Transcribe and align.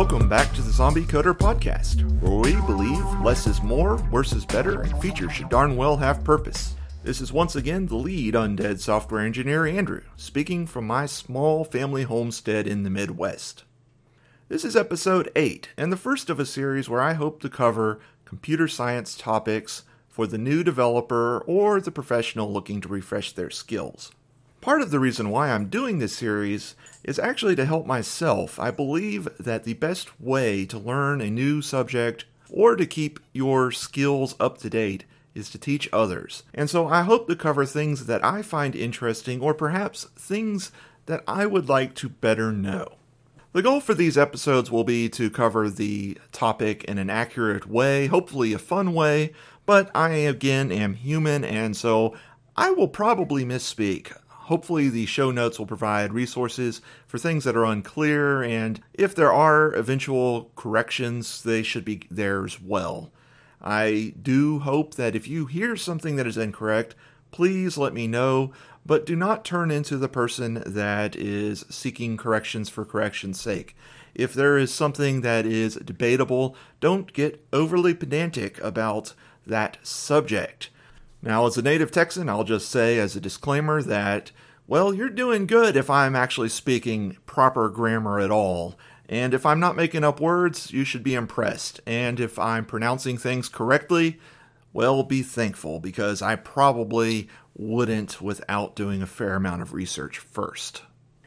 Welcome 0.00 0.30
back 0.30 0.54
to 0.54 0.62
the 0.62 0.72
Zombie 0.72 1.04
Coder 1.04 1.36
Podcast, 1.36 2.10
where 2.22 2.38
we 2.38 2.58
believe 2.62 3.04
less 3.20 3.46
is 3.46 3.62
more, 3.62 3.96
worse 4.10 4.32
is 4.32 4.46
better, 4.46 4.80
and 4.80 4.98
features 5.02 5.30
should 5.30 5.50
darn 5.50 5.76
well 5.76 5.98
have 5.98 6.24
purpose. 6.24 6.74
This 7.02 7.20
is 7.20 7.34
once 7.34 7.54
again 7.54 7.84
the 7.84 7.96
lead 7.96 8.32
undead 8.32 8.80
software 8.80 9.20
engineer, 9.20 9.66
Andrew, 9.66 10.00
speaking 10.16 10.66
from 10.66 10.86
my 10.86 11.04
small 11.04 11.64
family 11.64 12.04
homestead 12.04 12.66
in 12.66 12.82
the 12.82 12.88
Midwest. 12.88 13.64
This 14.48 14.64
is 14.64 14.74
episode 14.74 15.30
8, 15.36 15.68
and 15.76 15.92
the 15.92 15.98
first 15.98 16.30
of 16.30 16.40
a 16.40 16.46
series 16.46 16.88
where 16.88 17.02
I 17.02 17.12
hope 17.12 17.42
to 17.42 17.50
cover 17.50 18.00
computer 18.24 18.68
science 18.68 19.14
topics 19.18 19.82
for 20.08 20.26
the 20.26 20.38
new 20.38 20.64
developer 20.64 21.40
or 21.40 21.78
the 21.78 21.90
professional 21.90 22.50
looking 22.50 22.80
to 22.80 22.88
refresh 22.88 23.32
their 23.32 23.50
skills. 23.50 24.12
Part 24.60 24.82
of 24.82 24.90
the 24.90 25.00
reason 25.00 25.30
why 25.30 25.50
I'm 25.50 25.70
doing 25.70 26.00
this 26.00 26.14
series 26.14 26.74
is 27.02 27.18
actually 27.18 27.56
to 27.56 27.64
help 27.64 27.86
myself. 27.86 28.60
I 28.60 28.70
believe 28.70 29.26
that 29.38 29.64
the 29.64 29.72
best 29.72 30.20
way 30.20 30.66
to 30.66 30.78
learn 30.78 31.22
a 31.22 31.30
new 31.30 31.62
subject 31.62 32.26
or 32.50 32.76
to 32.76 32.84
keep 32.84 33.20
your 33.32 33.72
skills 33.72 34.34
up 34.38 34.58
to 34.58 34.68
date 34.68 35.04
is 35.34 35.48
to 35.50 35.58
teach 35.58 35.88
others. 35.94 36.42
And 36.52 36.68
so 36.68 36.88
I 36.88 37.02
hope 37.02 37.26
to 37.28 37.36
cover 37.36 37.64
things 37.64 38.04
that 38.04 38.22
I 38.22 38.42
find 38.42 38.76
interesting 38.76 39.40
or 39.40 39.54
perhaps 39.54 40.04
things 40.16 40.72
that 41.06 41.24
I 41.26 41.46
would 41.46 41.70
like 41.70 41.94
to 41.94 42.10
better 42.10 42.52
know. 42.52 42.96
The 43.52 43.62
goal 43.62 43.80
for 43.80 43.94
these 43.94 44.18
episodes 44.18 44.70
will 44.70 44.84
be 44.84 45.08
to 45.08 45.30
cover 45.30 45.70
the 45.70 46.18
topic 46.32 46.84
in 46.84 46.98
an 46.98 47.08
accurate 47.08 47.66
way, 47.66 48.08
hopefully 48.08 48.52
a 48.52 48.58
fun 48.58 48.92
way, 48.92 49.32
but 49.64 49.90
I 49.94 50.10
again 50.10 50.70
am 50.70 50.94
human 50.94 51.44
and 51.44 51.74
so 51.74 52.14
I 52.58 52.72
will 52.72 52.88
probably 52.88 53.44
misspeak. 53.46 54.12
Hopefully, 54.50 54.88
the 54.88 55.06
show 55.06 55.30
notes 55.30 55.60
will 55.60 55.66
provide 55.66 56.12
resources 56.12 56.80
for 57.06 57.18
things 57.18 57.44
that 57.44 57.56
are 57.56 57.64
unclear, 57.64 58.42
and 58.42 58.82
if 58.92 59.14
there 59.14 59.32
are 59.32 59.72
eventual 59.72 60.50
corrections, 60.56 61.44
they 61.44 61.62
should 61.62 61.84
be 61.84 62.02
there 62.10 62.44
as 62.44 62.60
well. 62.60 63.12
I 63.62 64.12
do 64.20 64.58
hope 64.58 64.96
that 64.96 65.14
if 65.14 65.28
you 65.28 65.46
hear 65.46 65.76
something 65.76 66.16
that 66.16 66.26
is 66.26 66.36
incorrect, 66.36 66.96
please 67.30 67.78
let 67.78 67.94
me 67.94 68.08
know, 68.08 68.50
but 68.84 69.06
do 69.06 69.14
not 69.14 69.44
turn 69.44 69.70
into 69.70 69.96
the 69.96 70.08
person 70.08 70.64
that 70.66 71.14
is 71.14 71.64
seeking 71.70 72.16
corrections 72.16 72.68
for 72.68 72.84
correction's 72.84 73.40
sake. 73.40 73.76
If 74.16 74.34
there 74.34 74.58
is 74.58 74.74
something 74.74 75.20
that 75.20 75.46
is 75.46 75.76
debatable, 75.76 76.56
don't 76.80 77.12
get 77.12 77.46
overly 77.52 77.94
pedantic 77.94 78.60
about 78.60 79.14
that 79.46 79.78
subject. 79.84 80.70
Now, 81.22 81.46
as 81.46 81.56
a 81.58 81.62
native 81.62 81.90
Texan, 81.90 82.28
I'll 82.28 82.44
just 82.44 82.70
say 82.70 82.98
as 82.98 83.14
a 83.14 83.20
disclaimer 83.20 83.82
that, 83.82 84.32
well, 84.66 84.94
you're 84.94 85.10
doing 85.10 85.46
good 85.46 85.76
if 85.76 85.90
I'm 85.90 86.16
actually 86.16 86.48
speaking 86.48 87.18
proper 87.26 87.68
grammar 87.68 88.20
at 88.20 88.30
all. 88.30 88.78
And 89.08 89.34
if 89.34 89.44
I'm 89.44 89.60
not 89.60 89.76
making 89.76 90.04
up 90.04 90.20
words, 90.20 90.70
you 90.72 90.84
should 90.84 91.02
be 91.02 91.14
impressed. 91.14 91.80
And 91.86 92.20
if 92.20 92.38
I'm 92.38 92.64
pronouncing 92.64 93.18
things 93.18 93.48
correctly, 93.48 94.18
well, 94.72 95.02
be 95.02 95.22
thankful 95.22 95.80
because 95.80 96.22
I 96.22 96.36
probably 96.36 97.28
wouldn't 97.56 98.22
without 98.22 98.76
doing 98.76 99.02
a 99.02 99.06
fair 99.06 99.34
amount 99.34 99.62
of 99.62 99.74
research 99.74 100.18
first. 100.18 100.82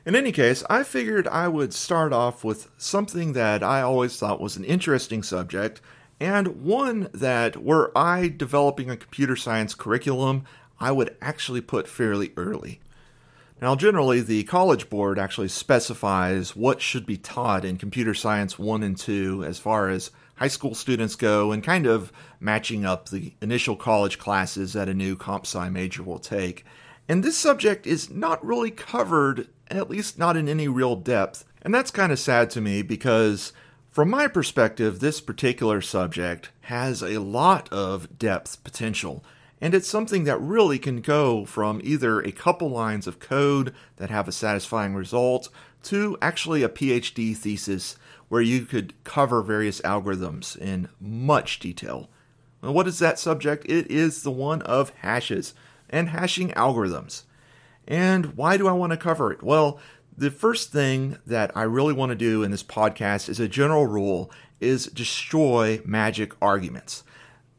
In 0.06 0.16
any 0.16 0.32
case, 0.32 0.64
I 0.70 0.84
figured 0.84 1.28
I 1.28 1.48
would 1.48 1.74
start 1.74 2.14
off 2.14 2.44
with 2.44 2.70
something 2.78 3.34
that 3.34 3.62
I 3.64 3.82
always 3.82 4.18
thought 4.18 4.42
was 4.42 4.58
an 4.58 4.64
interesting 4.64 5.22
subject 5.24 5.82
and 6.19 6.64
one 6.64 7.09
that 7.14 7.61
were 7.61 7.92
I 7.95 8.28
developing 8.30 8.89
a 8.89 8.97
computer 8.97 9.36
science 9.36 9.73
curriculum, 9.73 10.45
I 10.80 10.92
would 10.92 11.16
actually 11.22 11.62
put 11.62 11.88
fairly 11.88 12.34
early. 12.38 12.79
Now, 13.62 13.75
generally, 13.75 14.19
the 14.19 14.44
College 14.44 14.90
Board 14.90 15.18
actually 15.18 15.47
specifies 15.47 16.56
what 16.56 16.81
should 16.81 17.06
be 17.06 17.18
taught 17.18 17.63
in 17.63 17.78
Computer 17.78 18.13
Science 18.13 18.59
1 18.59 18.84
and 18.84 18.97
2 18.97 19.46
as 19.46 19.57
far 19.57 19.90
as 19.90 20.12
high 20.35 20.50
school 20.50 20.75
students 20.75 21.16
go 21.16 21.52
and 21.52 21.63
kind 21.63 21.85
of 21.85 22.12
matching 22.40 22.84
up 22.84 23.07
the 23.07 23.34
initial 23.41 23.78
college 23.78 24.18
classes 24.18 24.73
that 24.73 24.90
a 24.90 24.94
new 24.94 25.16
comp 25.16 25.46
sci 25.46 25.69
major 25.69 26.03
will 26.03 26.19
take. 26.19 26.66
And 27.07 27.23
this 27.23 27.38
subject 27.38 27.88
is 27.88 28.09
not 28.09 28.44
really 28.44 28.72
covered, 28.72 29.47
at 29.69 29.90
least 29.90 30.18
not 30.19 30.35
in 30.35 30.50
any 30.50 30.68
real 30.68 30.96
depth. 30.96 31.46
And 31.62 31.73
that's 31.73 31.91
kind 31.91 32.12
of 32.12 32.19
sad 32.19 32.50
to 32.52 32.62
me 32.62 32.81
because 32.81 33.53
from 33.94 34.09
my 34.09 34.28
perspective, 34.28 35.00
this 35.00 35.22
particular 35.22 35.80
subject 35.80 36.50
has 36.62 37.04
a 37.04 37.20
lot 37.20 37.72
of 37.72 38.18
depth 38.18 38.64
potential, 38.64 39.24
and 39.62 39.76
it's 39.76 39.88
something 39.88 40.24
that 40.24 40.42
really 40.42 40.80
can 40.80 41.00
go 41.00 41.46
from 41.46 41.80
either 41.84 42.20
a 42.20 42.32
couple 42.32 42.72
lines 42.72 43.06
of 43.06 43.20
code 43.20 43.72
that 43.98 44.09
have 44.09 44.28
a 44.28 44.32
satisfying 44.32 44.96
result 44.96 45.50
to 45.84 46.18
actually 46.24 46.64
a 46.64 46.70
PhD 46.70 47.38
thesis 47.38 47.96
where 48.30 48.42
you 48.42 48.66
could 48.66 48.96
cover 49.03 49.44
various 49.44 49.80
algorithms 49.82 50.58
in 50.58 50.90
much 51.00 51.59
detail. 51.59 52.09
And 52.64 52.74
what 52.74 52.88
is 52.88 52.98
that 52.98 53.20
subject? 53.20 53.64
It 53.70 53.92
is 53.92 54.24
the 54.24 54.32
one 54.32 54.64
of 54.64 54.90
hashes 55.02 55.53
and 55.88 56.09
hashing 56.09 56.50
algorithms. 56.53 57.26
And 57.88 58.36
why 58.38 58.58
do 58.58 58.68
I 58.68 58.72
want 58.72 58.90
to 58.90 58.98
cover 58.98 59.32
it? 59.32 59.44
Well, 59.44 59.80
the 60.18 60.31
first 60.31 60.72
thing 60.72 61.18
that 61.25 61.56
I 61.56 61.63
really 61.63 61.94
want 61.94 62.12
to 62.12 62.16
do 62.16 62.44
in 62.44 62.51
this 62.51 62.63
podcast, 62.63 63.29
as 63.29 63.40
a 63.40 63.47
general 63.47 63.88
rule, 63.88 64.31
is 64.59 64.85
destroy 64.88 65.81
magic 65.85 66.34
arguments. 66.41 67.03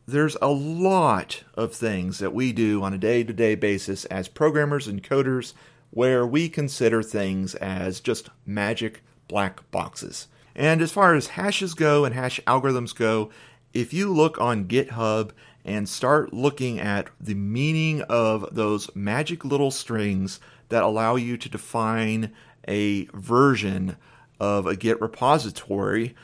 There's 0.06 0.37
a 0.42 0.48
lot 0.48 1.44
of 1.54 1.75
things 1.75 2.19
that 2.19 2.34
we 2.34 2.53
do 2.53 2.82
on 2.82 2.93
a 2.93 2.98
day 2.98 3.25
to 3.25 3.32
day 3.32 3.54
basis 3.54 4.04
as 4.06 4.28
programmers 4.28 4.87
and 4.87 5.03
coders 5.03 5.54
where 5.91 6.26
we 6.26 6.48
consider 6.48 7.03
things 7.03 7.54
as 7.54 8.00
just 8.00 8.28
magic 8.44 9.03
black 9.28 9.70
boxes. 9.70 10.28
And 10.54 10.82
as 10.82 10.93
far 10.93 11.14
as 11.14 11.28
hashes 11.28 11.75
go 11.75 12.04
and 12.04 12.14
hash 12.14 12.41
algorithms 12.47 12.94
go, 12.94 13.31
if 13.72 13.93
you 13.93 14.12
look 14.12 14.38
on 14.41 14.66
GitHub 14.66 15.31
and 15.64 15.88
start 15.88 16.32
looking 16.32 16.78
at 16.78 17.09
the 17.20 17.34
meaning 17.34 18.03
of 18.03 18.54
those 18.54 18.94
magic 18.94 19.44
little 19.44 19.70
strings 19.70 20.38
that 20.69 20.82
allow 20.82 21.16
you 21.16 21.36
to 21.36 21.48
define 21.48 22.32
a 22.66 23.04
version 23.14 23.97
of 24.41 24.66
a 24.66 24.76
Git 24.76 25.00
repository, 25.00 26.14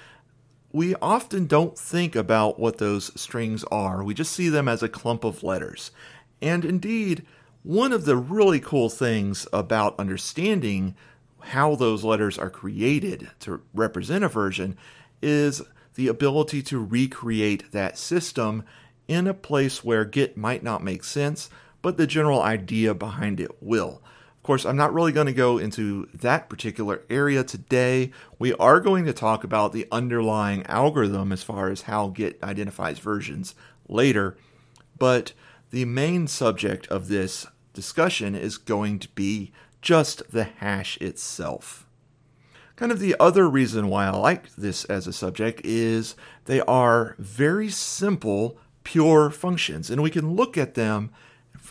we 0.72 0.94
often 0.96 1.46
don't 1.46 1.78
think 1.78 2.14
about 2.14 2.58
what 2.58 2.78
those 2.78 3.10
strings 3.20 3.64
are. 3.64 4.04
We 4.04 4.14
just 4.14 4.32
see 4.32 4.48
them 4.48 4.68
as 4.68 4.82
a 4.82 4.88
clump 4.88 5.24
of 5.24 5.42
letters. 5.42 5.90
And 6.40 6.64
indeed, 6.64 7.26
one 7.62 7.92
of 7.92 8.04
the 8.04 8.16
really 8.16 8.60
cool 8.60 8.88
things 8.88 9.46
about 9.52 9.98
understanding 9.98 10.94
how 11.40 11.74
those 11.74 12.04
letters 12.04 12.38
are 12.38 12.50
created 12.50 13.30
to 13.40 13.62
represent 13.74 14.24
a 14.24 14.28
version 14.28 14.76
is 15.22 15.62
the 15.94 16.08
ability 16.08 16.62
to 16.62 16.78
recreate 16.78 17.72
that 17.72 17.98
system 17.98 18.62
in 19.08 19.26
a 19.26 19.34
place 19.34 19.82
where 19.82 20.04
Git 20.04 20.36
might 20.36 20.62
not 20.62 20.84
make 20.84 21.02
sense, 21.02 21.50
but 21.82 21.96
the 21.96 22.06
general 22.06 22.42
idea 22.42 22.94
behind 22.94 23.40
it 23.40 23.62
will. 23.62 24.02
Of 24.40 24.44
course, 24.44 24.64
I'm 24.64 24.76
not 24.76 24.94
really 24.94 25.12
going 25.12 25.26
to 25.26 25.34
go 25.34 25.58
into 25.58 26.08
that 26.14 26.48
particular 26.48 27.02
area 27.10 27.44
today. 27.44 28.10
We 28.38 28.54
are 28.54 28.80
going 28.80 29.04
to 29.04 29.12
talk 29.12 29.44
about 29.44 29.74
the 29.74 29.86
underlying 29.92 30.64
algorithm 30.64 31.30
as 31.30 31.42
far 31.42 31.68
as 31.68 31.82
how 31.82 32.08
Git 32.08 32.42
identifies 32.42 33.00
versions 33.00 33.54
later, 33.86 34.38
but 34.98 35.34
the 35.68 35.84
main 35.84 36.26
subject 36.26 36.86
of 36.88 37.08
this 37.08 37.46
discussion 37.74 38.34
is 38.34 38.56
going 38.56 38.98
to 39.00 39.08
be 39.10 39.52
just 39.82 40.22
the 40.30 40.44
hash 40.44 40.96
itself. 41.02 41.86
Kind 42.76 42.92
of 42.92 42.98
the 42.98 43.16
other 43.20 43.46
reason 43.46 43.88
why 43.88 44.06
I 44.06 44.10
like 44.12 44.54
this 44.54 44.86
as 44.86 45.06
a 45.06 45.12
subject 45.12 45.60
is 45.64 46.16
they 46.46 46.62
are 46.62 47.14
very 47.18 47.68
simple, 47.68 48.56
pure 48.84 49.28
functions, 49.28 49.90
and 49.90 50.02
we 50.02 50.08
can 50.08 50.34
look 50.34 50.56
at 50.56 50.76
them 50.76 51.10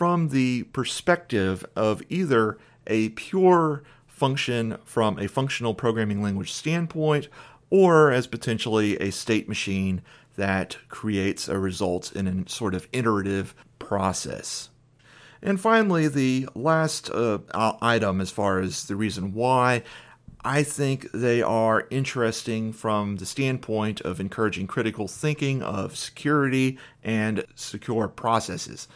from 0.00 0.30
the 0.30 0.62
perspective 0.72 1.62
of 1.76 2.02
either 2.08 2.56
a 2.86 3.10
pure 3.10 3.82
function 4.06 4.78
from 4.82 5.18
a 5.18 5.28
functional 5.28 5.74
programming 5.74 6.22
language 6.22 6.50
standpoint 6.50 7.28
or 7.68 8.10
as 8.10 8.26
potentially 8.26 8.96
a 8.96 9.10
state 9.10 9.46
machine 9.46 10.00
that 10.36 10.78
creates 10.88 11.48
a 11.48 11.58
result 11.58 12.16
in 12.16 12.26
a 12.26 12.48
sort 12.48 12.74
of 12.74 12.88
iterative 12.94 13.54
process. 13.78 14.70
And 15.42 15.60
finally, 15.60 16.08
the 16.08 16.48
last 16.54 17.10
uh, 17.10 17.40
item, 17.52 18.22
as 18.22 18.30
far 18.30 18.58
as 18.58 18.86
the 18.86 18.96
reason 18.96 19.34
why, 19.34 19.82
I 20.42 20.62
think 20.62 21.12
they 21.12 21.42
are 21.42 21.86
interesting 21.90 22.72
from 22.72 23.16
the 23.16 23.26
standpoint 23.26 24.00
of 24.00 24.18
encouraging 24.18 24.66
critical 24.66 25.08
thinking 25.08 25.62
of 25.62 25.94
security 25.94 26.78
and 27.04 27.44
secure 27.54 28.08
processes 28.08 28.88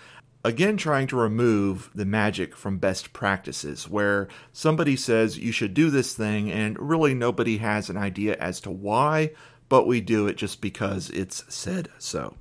again 0.45 0.77
trying 0.77 1.07
to 1.07 1.17
remove 1.17 1.91
the 1.95 2.05
magic 2.05 2.55
from 2.55 2.79
best 2.79 3.13
practices 3.13 3.89
where 3.89 4.29
somebody 4.53 4.95
says 4.95 5.39
you 5.39 5.51
should 5.51 5.75
do 5.75 5.91
this 5.91 6.15
thing 6.15 6.51
and 6.51 6.79
really 6.79 7.15
nobody 7.15 7.59
has 7.59 7.89
an 7.89 7.97
idea 7.97 8.37
as 8.39 8.61
to 8.61 8.71
why 8.71 9.31
but 9.69 9.87
we 9.87 10.01
do 10.01 10.27
it 10.27 10.37
just 10.37 10.61
because 10.61 11.11
it's 11.11 11.45
said 11.53 11.89
so 11.99 12.35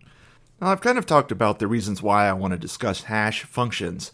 now 0.59 0.67
i've 0.67 0.81
kind 0.81 0.97
of 0.97 1.05
talked 1.05 1.31
about 1.31 1.59
the 1.59 1.67
reasons 1.67 2.01
why 2.01 2.27
i 2.27 2.33
want 2.33 2.51
to 2.51 2.59
discuss 2.59 3.03
hash 3.03 3.44
functions 3.44 4.11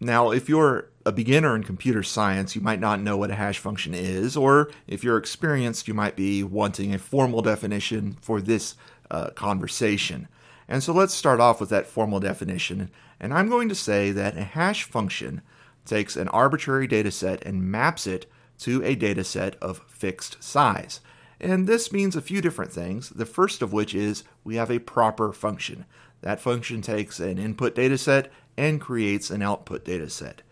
now 0.00 0.30
if 0.30 0.48
you're 0.48 0.90
a 1.06 1.12
beginner 1.12 1.54
in 1.54 1.62
computer 1.62 2.02
science, 2.02 2.54
you 2.56 2.62
might 2.62 2.80
not 2.80 3.00
know 3.00 3.16
what 3.16 3.30
a 3.30 3.34
hash 3.34 3.58
function 3.58 3.94
is, 3.94 4.36
or 4.36 4.70
if 4.86 5.04
you're 5.04 5.18
experienced, 5.18 5.86
you 5.86 5.94
might 5.94 6.16
be 6.16 6.42
wanting 6.42 6.94
a 6.94 6.98
formal 6.98 7.42
definition 7.42 8.16
for 8.20 8.40
this 8.40 8.76
uh, 9.10 9.30
conversation. 9.30 10.28
And 10.66 10.82
so 10.82 10.92
let's 10.92 11.12
start 11.12 11.40
off 11.40 11.60
with 11.60 11.68
that 11.70 11.86
formal 11.86 12.20
definition. 12.20 12.90
And 13.24 13.32
I'm 13.32 13.48
going 13.48 13.70
to 13.70 13.74
say 13.74 14.10
that 14.10 14.36
a 14.36 14.44
hash 14.44 14.82
function 14.84 15.40
takes 15.86 16.14
an 16.14 16.28
arbitrary 16.28 16.86
data 16.86 17.10
set 17.10 17.42
and 17.46 17.64
maps 17.64 18.06
it 18.06 18.30
to 18.58 18.84
a 18.84 18.94
data 18.94 19.24
set 19.24 19.56
of 19.62 19.80
fixed 19.88 20.42
size. 20.44 21.00
And 21.40 21.66
this 21.66 21.90
means 21.90 22.16
a 22.16 22.20
few 22.20 22.42
different 22.42 22.70
things, 22.70 23.08
the 23.08 23.24
first 23.24 23.62
of 23.62 23.72
which 23.72 23.94
is 23.94 24.24
we 24.44 24.56
have 24.56 24.70
a 24.70 24.78
proper 24.78 25.32
function. 25.32 25.86
That 26.20 26.38
function 26.38 26.82
takes 26.82 27.18
an 27.18 27.38
input 27.38 27.74
data 27.74 27.96
set 27.96 28.30
and 28.58 28.78
creates 28.78 29.30
an 29.30 29.40
output 29.40 29.86
data 29.86 30.10
set. 30.10 30.42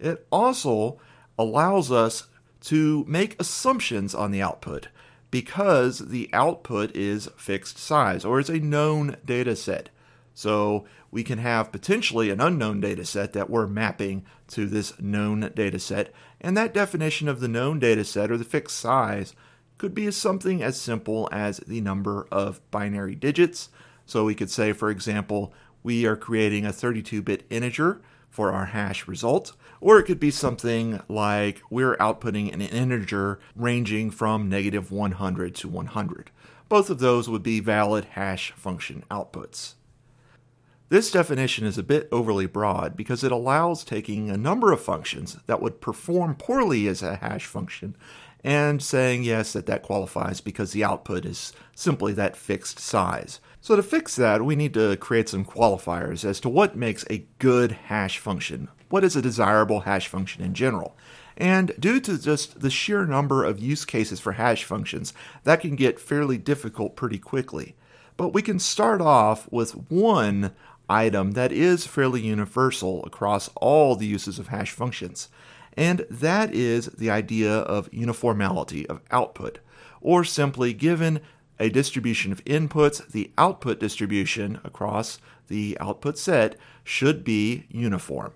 It 0.00 0.26
also 0.32 0.98
allows 1.38 1.92
us 1.92 2.26
to 2.62 3.04
make 3.06 3.40
assumptions 3.40 4.12
on 4.12 4.32
the 4.32 4.42
output 4.42 4.88
because 5.30 6.00
the 6.00 6.28
output 6.32 6.96
is 6.96 7.30
fixed 7.36 7.78
size 7.78 8.24
or 8.24 8.40
is 8.40 8.50
a 8.50 8.58
known 8.58 9.18
data 9.24 9.54
set. 9.54 9.90
So 10.38 10.84
we 11.10 11.24
can 11.24 11.38
have 11.38 11.72
potentially 11.72 12.30
an 12.30 12.40
unknown 12.40 12.80
data 12.80 13.04
set 13.04 13.32
that 13.32 13.50
we're 13.50 13.66
mapping 13.66 14.24
to 14.50 14.66
this 14.66 14.96
known 15.00 15.50
data 15.56 15.80
set, 15.80 16.12
and 16.40 16.56
that 16.56 16.72
definition 16.72 17.26
of 17.26 17.40
the 17.40 17.48
known 17.48 17.80
data 17.80 18.04
set 18.04 18.30
or 18.30 18.36
the 18.36 18.44
fixed 18.44 18.76
size 18.76 19.34
could 19.78 19.96
be 19.96 20.08
something 20.12 20.62
as 20.62 20.80
simple 20.80 21.28
as 21.32 21.58
the 21.66 21.80
number 21.80 22.28
of 22.30 22.60
binary 22.70 23.16
digits. 23.16 23.70
So 24.06 24.24
we 24.24 24.36
could 24.36 24.48
say, 24.48 24.72
for 24.72 24.90
example, 24.90 25.52
we 25.82 26.06
are 26.06 26.14
creating 26.14 26.64
a 26.64 26.72
32 26.72 27.20
bit 27.20 27.44
integer 27.50 28.00
for 28.30 28.52
our 28.52 28.66
hash 28.66 29.08
result, 29.08 29.54
or 29.80 29.98
it 29.98 30.04
could 30.04 30.20
be 30.20 30.30
something 30.30 31.00
like 31.08 31.62
we're 31.68 31.96
outputting 31.96 32.54
an 32.54 32.60
integer 32.60 33.40
ranging 33.56 34.12
from 34.12 34.48
negative 34.48 34.92
100 34.92 35.56
to 35.56 35.66
100. 35.66 36.30
Both 36.68 36.90
of 36.90 37.00
those 37.00 37.28
would 37.28 37.42
be 37.42 37.58
valid 37.58 38.04
hash 38.12 38.52
function 38.52 39.02
outputs. 39.10 39.74
This 40.90 41.10
definition 41.10 41.66
is 41.66 41.76
a 41.76 41.82
bit 41.82 42.08
overly 42.10 42.46
broad 42.46 42.96
because 42.96 43.22
it 43.22 43.30
allows 43.30 43.84
taking 43.84 44.30
a 44.30 44.38
number 44.38 44.72
of 44.72 44.80
functions 44.80 45.36
that 45.46 45.60
would 45.60 45.82
perform 45.82 46.34
poorly 46.34 46.88
as 46.88 47.02
a 47.02 47.16
hash 47.16 47.44
function 47.44 47.94
and 48.42 48.82
saying 48.82 49.22
yes 49.22 49.52
that 49.52 49.66
that 49.66 49.82
qualifies 49.82 50.40
because 50.40 50.72
the 50.72 50.82
output 50.82 51.26
is 51.26 51.52
simply 51.74 52.14
that 52.14 52.38
fixed 52.38 52.78
size. 52.78 53.38
So 53.60 53.76
to 53.76 53.82
fix 53.82 54.16
that, 54.16 54.42
we 54.42 54.56
need 54.56 54.72
to 54.74 54.96
create 54.96 55.28
some 55.28 55.44
qualifiers 55.44 56.24
as 56.24 56.40
to 56.40 56.48
what 56.48 56.74
makes 56.74 57.04
a 57.10 57.26
good 57.38 57.72
hash 57.72 58.18
function. 58.18 58.68
What 58.88 59.04
is 59.04 59.14
a 59.14 59.20
desirable 59.20 59.80
hash 59.80 60.08
function 60.08 60.42
in 60.42 60.54
general? 60.54 60.96
And 61.36 61.72
due 61.78 62.00
to 62.00 62.18
just 62.18 62.60
the 62.60 62.70
sheer 62.70 63.04
number 63.04 63.44
of 63.44 63.58
use 63.58 63.84
cases 63.84 64.20
for 64.20 64.32
hash 64.32 64.64
functions, 64.64 65.12
that 65.44 65.60
can 65.60 65.76
get 65.76 66.00
fairly 66.00 66.38
difficult 66.38 66.96
pretty 66.96 67.18
quickly. 67.18 67.76
But 68.16 68.34
we 68.34 68.42
can 68.42 68.58
start 68.58 69.00
off 69.00 69.50
with 69.52 69.72
one 69.90 70.52
item 70.88 71.32
that 71.32 71.52
is 71.52 71.86
fairly 71.86 72.20
universal 72.20 73.04
across 73.04 73.50
all 73.56 73.96
the 73.96 74.06
uses 74.06 74.38
of 74.38 74.48
hash 74.48 74.72
functions, 74.72 75.28
and 75.76 76.06
that 76.10 76.52
is 76.54 76.86
the 76.86 77.10
idea 77.10 77.52
of 77.52 77.90
uniformality 77.90 78.86
of 78.86 79.00
output, 79.10 79.58
or 80.00 80.24
simply 80.24 80.72
given 80.72 81.20
a 81.60 81.68
distribution 81.68 82.32
of 82.32 82.44
inputs, 82.44 83.06
the 83.08 83.32
output 83.36 83.80
distribution 83.80 84.60
across 84.64 85.18
the 85.48 85.76
output 85.80 86.16
set 86.18 86.56
should 86.84 87.24
be 87.24 87.66
uniform. 87.68 88.32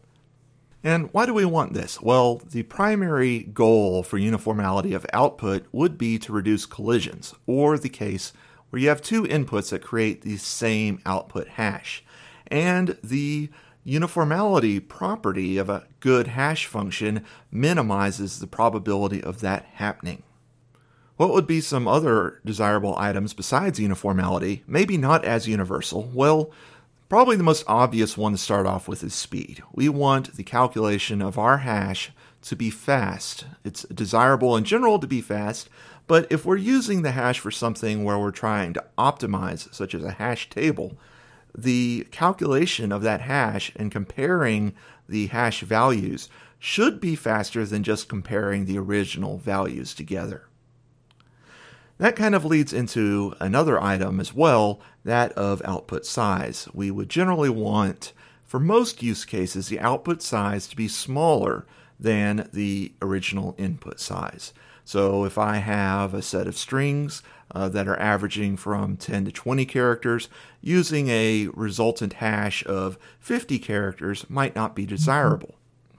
And 0.85 1.13
why 1.13 1.27
do 1.27 1.35
we 1.35 1.45
want 1.45 1.75
this? 1.75 2.01
Well, 2.03 2.43
the 2.51 2.65
primary 2.65 3.41
goal 3.41 4.03
for 4.03 4.19
uniformity 4.19 4.95
of 4.95 5.07
output 5.13 5.67
would 5.71 5.97
be 5.97 6.19
to 6.19 6.33
reduce 6.33 6.67
collisions, 6.67 7.35
or 7.47 7.79
the 7.79 7.89
case 7.89 8.33
where 8.71 8.83
you 8.83 8.89
have 8.89 9.03
two 9.03 9.23
inputs 9.23 9.71
that 9.71 9.83
create 9.83 10.23
the 10.23 10.39
same 10.39 11.01
output 11.07 11.47
hash. 11.47 12.03
And 12.53 12.99
the 13.03 13.49
uniformality 13.87 14.87
property 14.87 15.57
of 15.57 15.71
a 15.71 15.87
good 16.01 16.29
hash 16.29 16.67
function 16.67 17.25
minimizes 17.51 18.39
the 18.39 18.47
probability 18.47 19.23
of 19.23 19.41
that 19.41 19.65
happening. 19.75 20.23
What 21.17 21.33
would 21.33 21.47
be 21.47 21.63
some 21.63 21.89
other 21.89 22.41
desirable 22.45 22.95
items 22.99 23.33
besides 23.33 23.81
uniformality, 23.81 24.61
maybe 24.67 24.99
not 24.99 25.25
as 25.25 25.49
universal? 25.49 26.11
Well, 26.13 26.51
probably 27.09 27.37
the 27.37 27.43
most 27.43 27.65
obvious 27.67 28.19
one 28.19 28.33
to 28.33 28.39
start 28.39 28.67
off 28.67 28.87
with 28.87 29.03
is 29.03 29.15
speed. 29.15 29.63
We 29.73 29.89
want 29.89 30.37
the 30.37 30.45
calculation 30.45 31.23
of 31.23 31.39
our 31.39 31.59
hash 31.59 32.13
to 32.43 32.55
be 32.55 32.69
fast. 32.69 33.47
It's 33.65 33.85
desirable 33.85 34.59
in 34.59 34.65
general 34.65 34.99
to 34.99 35.07
be 35.07 35.23
fast, 35.23 35.71
but 36.07 36.31
if 36.31 36.45
we're 36.45 36.57
using 36.57 37.01
the 37.01 37.13
hash 37.13 37.41
for 37.41 37.51
something 37.51 38.05
where 38.05 38.19
we're 38.19 38.31
trying 38.31 38.75
to 38.75 38.85
optimize, 38.99 39.73
such 39.73 39.95
as 39.95 40.05
a 40.05 40.13
hash 40.13 40.51
table, 40.51 40.99
the 41.57 42.07
calculation 42.11 42.93
of 42.93 43.03
that 43.03 43.21
hash 43.21 43.73
and 43.77 43.91
comparing 43.91 44.75
the 45.09 45.27
hash 45.29 45.61
values 45.61 46.29
should 46.59 47.01
be 47.01 47.17
faster 47.17 47.67
than 47.67 47.83
just 47.83 48.09
comparing 48.09 48.65
the 48.65 48.79
original 48.79 49.39
values 49.39 49.95
together. 49.95 50.47
That 51.99 52.17
kind 52.17 52.35
of 52.35 52.45
leads 52.45 52.73
into 52.73 53.35
another 53.39 53.81
item 53.81 54.19
as 54.19 54.33
well, 54.33 54.81
that 55.05 55.33
of 55.33 55.63
output 55.65 56.07
size. 56.07 56.69
We 56.73 56.91
would 56.91 57.09
generally 57.09 57.51
want, 57.51 58.13
for 58.45 58.59
most 58.59 59.03
use 59.03 59.25
cases, 59.25 59.69
the 59.69 59.81
output 59.81 60.23
size 60.23 60.67
to 60.69 60.77
be 60.77 60.89
smaller 60.89 61.67
than 62.01 62.49
the 62.53 62.93
original 63.01 63.55
input 63.59 64.01
size. 64.01 64.53
So 64.85 65.25
if 65.25 65.39
I 65.39 65.57
have 65.57 66.15
a 66.15 66.23
set 66.23 66.47
of 66.47 66.57
strings 66.57 67.23
uh, 67.55 67.69
that 67.69 67.89
are 67.89 67.99
averaging 67.99 68.57
from 68.57 68.97
10 68.97 69.27
to 69.27 69.33
20 69.33 69.65
characters, 69.67 70.29
using 70.61 71.09
a 71.09 71.49
resultant 71.55 72.15
hash 72.15 72.65
of 72.67 72.99
50 73.21 73.59
characters 73.59 74.29
might 74.29 74.57
not 74.57 74.75
be 74.75 74.87
desirable. 74.87 75.55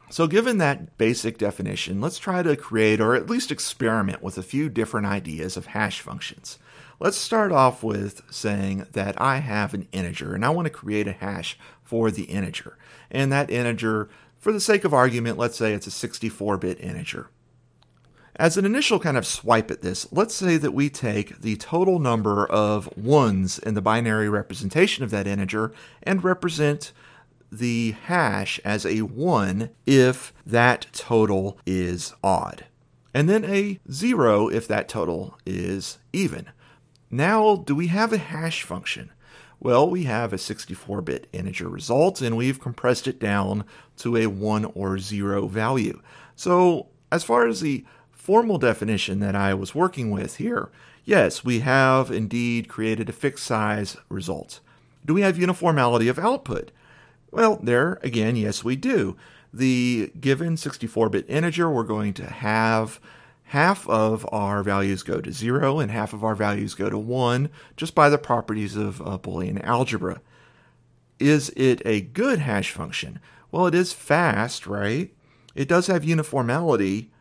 So, 0.10 0.28
given 0.28 0.60
that 0.60 0.96
basic 1.00 1.40
definition, 1.40 2.00
let's 2.00 2.20
try 2.20 2.44
to 2.44 2.56
create 2.56 3.02
or 3.02 3.16
at 3.16 3.32
least 3.32 3.52
experiment 3.52 4.22
with 4.22 4.38
a 4.38 4.44
few 4.44 4.70
different 4.70 5.08
ideas 5.08 5.58
of 5.58 5.66
hash 5.68 6.02
functions. 6.02 6.60
Let's 7.00 7.18
start 7.18 7.52
off 7.52 7.82
with 7.82 8.22
saying 8.30 8.86
that 8.92 9.20
I 9.20 9.38
have 9.38 9.74
an 9.74 9.88
integer 9.92 10.36
and 10.36 10.46
I 10.46 10.50
want 10.52 10.68
to 10.68 10.70
create 10.70 11.08
a 11.08 11.14
hash 11.14 11.58
for 11.84 12.12
the 12.12 12.26
integer. 12.26 12.78
And 13.10 13.32
that 13.32 13.50
integer, 13.50 14.08
for 14.38 14.52
the 14.54 14.60
sake 14.60 14.84
of 14.84 14.94
argument, 14.94 15.40
let's 15.40 15.58
say 15.58 15.74
it's 15.74 15.88
a 15.88 15.92
64 15.92 16.58
bit 16.58 16.80
integer. 16.80 17.30
As 18.36 18.58
an 18.58 18.66
initial 18.66 19.00
kind 19.00 19.16
of 19.16 19.28
swipe 19.28 19.70
at 19.70 19.84
this, 19.84 20.12
let's 20.12 20.34
say 20.34 20.58
that 20.58 20.74
we 20.74 20.90
take 20.90 21.42
the 21.42 21.56
total 21.58 22.00
number 22.00 22.48
of 22.48 22.90
ones 22.98 23.60
in 23.60 23.76
the 23.76 23.82
binary 23.82 24.28
representation 24.28 25.04
of 25.04 25.12
that 25.12 25.28
integer 25.28 25.72
and 26.02 26.24
represent 26.24 26.94
the 27.52 27.92
hash 27.92 28.60
as 28.66 28.88
a 28.88 29.02
1 29.02 29.70
if 29.86 30.34
that 30.48 30.88
total 30.94 31.60
is 31.68 32.16
odd, 32.24 32.66
and 33.14 33.30
then 33.30 33.46
a 33.46 33.80
0 33.92 34.50
if 34.50 34.68
that 34.68 34.90
total 34.90 35.38
is 35.46 36.00
even. 36.12 36.48
Now, 37.12 37.58
do 37.58 37.76
we 37.76 37.88
have 37.88 38.12
a 38.12 38.18
hash 38.18 38.64
function? 38.64 39.12
Well, 39.60 39.88
we 39.88 40.06
have 40.06 40.34
a 40.34 40.40
64 40.40 41.04
bit 41.04 41.28
integer 41.32 41.70
result, 41.70 42.20
and 42.20 42.36
we've 42.36 42.60
compressed 42.60 43.08
it 43.08 43.20
down 43.20 43.64
to 43.98 44.18
a 44.18 44.26
1 44.26 44.66
or 44.74 44.98
0 44.98 45.46
value. 45.46 46.02
So, 46.36 46.88
as 47.12 47.24
far 47.24 47.48
as 47.48 47.62
the 47.62 47.86
formal 48.24 48.58
definition 48.58 49.20
that 49.20 49.36
I 49.36 49.54
was 49.54 49.76
working 49.76 50.10
with 50.10 50.38
here, 50.38 50.70
yes, 51.04 51.44
we 51.44 51.60
have 51.60 52.10
indeed 52.10 52.70
created 52.70 53.10
a 53.10 53.12
fixed 53.12 53.46
size 53.46 53.98
result. 54.08 54.62
Do 55.06 55.14
we 55.14 55.24
have 55.24 55.38
uniformity 55.38 56.08
of 56.08 56.18
output? 56.18 56.72
Well, 57.32 57.60
there 57.62 58.00
again, 58.02 58.38
yes, 58.38 58.64
we 58.64 58.78
do. 58.78 59.18
The 59.54 60.10
given 60.22 60.56
64 60.56 61.10
bit 61.10 61.30
integer, 61.30 61.70
we're 61.70 61.84
going 61.84 62.14
to 62.14 62.26
have 62.26 63.02
half 63.48 63.86
of 63.90 64.26
our 64.32 64.64
values 64.64 65.04
go 65.04 65.20
to 65.20 65.34
0 65.34 65.80
and 65.80 65.92
half 65.92 66.14
of 66.14 66.24
our 66.24 66.34
values 66.34 66.76
go 66.76 66.90
to 66.90 66.98
1 66.98 67.50
just 67.76 67.94
by 67.94 68.08
the 68.08 68.18
properties 68.18 68.78
of 68.78 69.02
uh, 69.02 69.18
Boolean 69.18 69.62
algebra. 69.66 70.22
Is 71.20 71.50
it 71.58 71.82
a 71.84 72.00
good 72.00 72.40
hash 72.40 72.72
function? 72.72 73.20
Well, 73.52 73.68
it 73.68 73.76
is 73.76 73.92
fast, 73.92 74.66
right? 74.66 75.14
It 75.56 75.68
does 75.68 75.88
have 75.88 76.06
uniformity, 76.06 77.12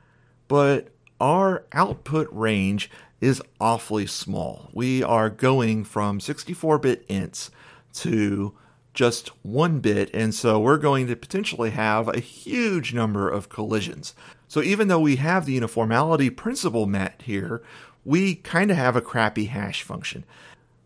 but 0.47 0.92
our 1.23 1.65
output 1.73 2.29
range 2.33 2.91
is 3.21 3.41
awfully 3.61 4.07
small. 4.07 4.69
We 4.75 5.05
are 5.05 5.31
going 5.31 5.85
from 5.85 6.19
64 6.19 6.81
bit 6.81 7.09
ints 7.09 7.51
to 7.95 8.53
just 8.93 9.29
one 9.45 9.79
bit, 9.79 10.11
and 10.13 10.35
so 10.35 10.59
we're 10.59 10.79
going 10.79 11.07
to 11.07 11.17
potentially 11.17 11.71
have 11.71 12.09
a 12.09 12.19
huge 12.19 12.93
number 12.93 13.31
of 13.31 13.49
collisions. 13.49 14.15
So 14.49 14.63
even 14.63 14.89
though 14.89 15.01
we 15.01 15.17
have 15.17 15.47
the 15.47 15.53
uniformity 15.53 16.29
principle 16.29 16.87
met 16.87 17.23
here, 17.25 17.63
we 18.05 18.35
kind 18.35 18.73
of 18.73 18.77
have 18.77 18.97
a 18.97 19.01
crappy 19.01 19.45
hash 19.45 19.83
function. 19.83 20.25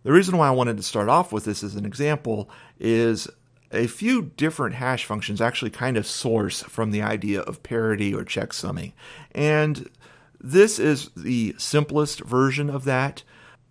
The 0.02 0.12
reason 0.12 0.36
why 0.36 0.48
I 0.48 0.52
wanted 0.52 0.76
to 0.76 0.82
start 0.82 1.08
off 1.08 1.32
with 1.32 1.46
this 1.46 1.64
as 1.64 1.74
an 1.76 1.86
example 1.86 2.50
is 2.78 3.26
a 3.72 3.86
few 3.86 4.30
different 4.36 4.74
hash 4.74 5.06
functions 5.06 5.40
actually 5.40 5.70
kind 5.70 5.96
of 5.96 6.06
source 6.06 6.62
from 6.62 6.90
the 6.90 7.02
idea 7.02 7.40
of 7.40 7.62
parity 7.62 8.14
or 8.14 8.22
checksumming. 8.22 8.92
And 9.34 9.88
this 10.40 10.78
is 10.78 11.10
the 11.16 11.54
simplest 11.58 12.20
version 12.20 12.70
of 12.70 12.84
that. 12.84 13.22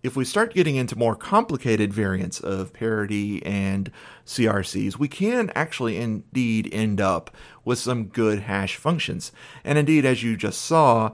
If 0.02 0.14
we 0.14 0.24
start 0.24 0.54
getting 0.54 0.76
into 0.76 0.96
more 0.96 1.16
complicated 1.16 1.92
variants 1.92 2.38
of 2.38 2.72
parity 2.72 3.44
and 3.44 3.90
CRCs, 4.24 4.98
we 4.98 5.08
can 5.08 5.50
actually 5.54 5.96
indeed 5.96 6.68
end 6.72 7.00
up 7.00 7.34
with 7.64 7.78
some 7.78 8.06
good 8.06 8.40
hash 8.40 8.76
functions. 8.76 9.32
And 9.64 9.78
indeed, 9.78 10.04
as 10.04 10.22
you 10.22 10.36
just 10.36 10.60
saw, 10.60 11.12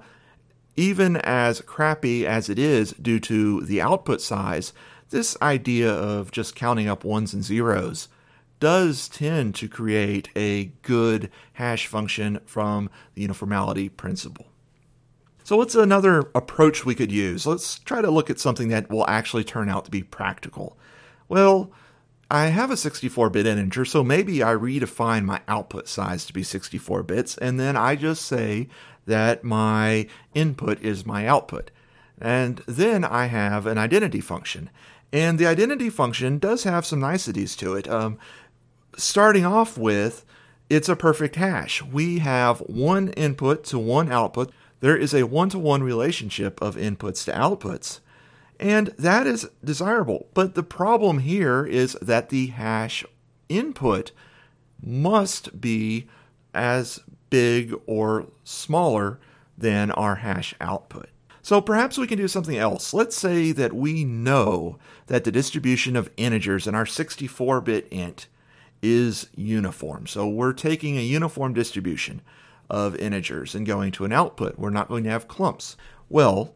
even 0.77 1.17
as 1.17 1.61
crappy 1.63 2.27
as 2.27 2.49
it 2.49 2.59
is 2.59 2.93
due 2.93 3.21
to 3.21 3.63
the 3.63 3.81
output 3.81 4.21
size, 4.21 4.73
this 5.11 5.37
idea 5.41 5.93
of 5.93 6.31
just 6.31 6.57
counting 6.57 6.89
up 6.89 7.05
ones 7.05 7.33
and 7.33 7.45
zeros 7.45 8.09
does 8.61 9.09
tend 9.09 9.55
to 9.57 9.69
create 9.69 10.29
a 10.37 10.67
good 10.83 11.31
hash 11.55 11.87
function 11.87 12.41
from 12.47 12.89
the 13.15 13.23
uniformity 13.23 13.89
principle. 13.89 14.52
So, 15.45 15.57
what's 15.57 15.75
another 15.75 16.21
approach 16.35 16.85
we 16.85 16.95
could 16.95 17.11
use? 17.11 17.47
Let's 17.47 17.79
try 17.81 18.01
to 18.01 18.11
look 18.11 18.31
at 18.31 18.39
something 18.39 18.69
that 18.69 18.91
will 18.91 19.07
actually 19.09 19.45
turn 19.45 19.69
out 19.69 19.85
to 19.87 19.91
be 19.91 20.03
practical. 20.03 20.77
Well, 21.29 21.73
I 22.31 22.47
have 22.47 22.71
a 22.71 22.77
64 22.77 23.31
bit 23.31 23.47
integer, 23.47 23.85
so 23.85 24.03
maybe 24.03 24.43
I 24.43 24.53
redefine 24.55 25.25
my 25.25 25.41
output 25.49 25.89
size 25.89 26.25
to 26.27 26.33
be 26.33 26.43
64 26.43 27.03
bits, 27.03 27.37
and 27.37 27.59
then 27.59 27.77
I 27.77 27.97
just 27.97 28.25
say 28.25 28.69
that 29.07 29.45
my 29.45 30.07
input 30.35 30.81
is 30.81 31.05
my 31.05 31.27
output. 31.27 31.71
And 32.21 32.63
then 32.67 33.05
I 33.05 33.27
have 33.27 33.67
an 33.67 33.79
identity 33.79 34.21
function. 34.21 34.71
And 35.13 35.39
the 35.39 35.47
identity 35.47 35.91
function 35.91 36.39
does 36.39 36.63
have 36.65 36.87
some 36.87 37.01
niceties 37.01 37.57
to 37.57 37.75
it. 37.75 37.89
Um, 37.89 38.19
starting 38.97 39.45
off 39.45 39.77
with, 39.77 40.25
it's 40.71 40.89
a 40.89 40.97
perfect 40.97 41.37
hash. 41.37 41.83
We 41.83 42.21
have 42.21 42.61
one 42.61 43.09
input 43.11 43.65
to 43.65 43.79
one 43.79 44.11
output. 44.11 44.53
There 44.83 44.97
is 44.97 45.15
a 45.15 45.23
one 45.23 45.49
to 45.51 45.61
one 45.61 45.85
relationship 45.85 46.61
of 46.61 46.75
inputs 46.75 47.25
to 47.25 47.33
outputs. 47.33 48.01
And 48.59 48.89
that 48.99 49.29
is 49.29 49.49
desirable. 49.65 50.27
But 50.35 50.57
the 50.57 50.65
problem 50.65 51.21
here 51.21 51.65
is 51.65 51.97
that 52.03 52.31
the 52.31 52.49
hash 52.49 53.05
input 53.49 54.11
must 54.83 55.61
be 55.61 56.09
as 56.53 56.99
big 57.31 57.75
or 57.87 58.27
smaller 58.43 59.21
than 59.57 59.93
our 59.93 60.17
hash 60.17 60.53
output. 60.61 61.09
So 61.43 61.61
perhaps 61.61 61.97
we 61.97 62.09
can 62.09 62.19
do 62.19 62.27
something 62.27 62.57
else. 62.57 62.93
Let's 62.93 63.17
say 63.17 63.53
that 63.53 63.73
we 63.73 64.05
know 64.05 64.79
that 65.07 65.23
the 65.23 65.33
distribution 65.33 65.95
of 65.95 66.11
integers 66.17 66.67
in 66.67 66.75
our 66.75 66.87
64 66.87 67.61
bit 67.61 67.87
int 67.93 68.27
is 68.83 69.29
uniform. 69.37 70.09
So 70.09 70.29
we're 70.29 70.53
taking 70.53 70.99
a 70.99 71.03
uniform 71.03 71.55
distribution 71.55 72.21
of 72.71 72.97
integers 72.97 73.55
and 73.55 73.67
going 73.67 73.93
to 73.93 74.05
an 74.05 74.13
output. 74.13 74.59
We're 74.59 74.71
not 74.71 74.89
going 74.89 75.05
to 75.05 75.11
have 75.11 75.29
clumps. 75.29 75.77
Well, 76.09 76.55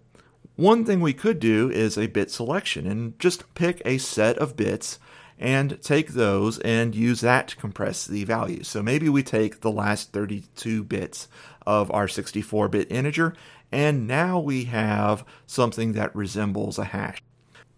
one 0.56 0.84
thing 0.84 1.00
we 1.00 1.12
could 1.12 1.38
do 1.38 1.70
is 1.70 1.98
a 1.98 2.06
bit 2.06 2.30
selection 2.30 2.86
and 2.86 3.18
just 3.18 3.54
pick 3.54 3.82
a 3.84 3.98
set 3.98 4.38
of 4.38 4.56
bits 4.56 4.98
and 5.38 5.80
take 5.82 6.08
those 6.08 6.58
and 6.60 6.94
use 6.94 7.20
that 7.20 7.48
to 7.48 7.56
compress 7.56 8.06
the 8.06 8.24
value. 8.24 8.62
So 8.62 8.82
maybe 8.82 9.08
we 9.08 9.22
take 9.22 9.60
the 9.60 9.70
last 9.70 10.12
32 10.12 10.84
bits 10.84 11.28
of 11.66 11.90
our 11.90 12.08
64 12.08 12.68
bit 12.68 12.90
integer, 12.90 13.34
and 13.70 14.06
now 14.06 14.38
we 14.38 14.64
have 14.64 15.24
something 15.46 15.92
that 15.92 16.14
resembles 16.16 16.78
a 16.78 16.84
hash. 16.84 17.22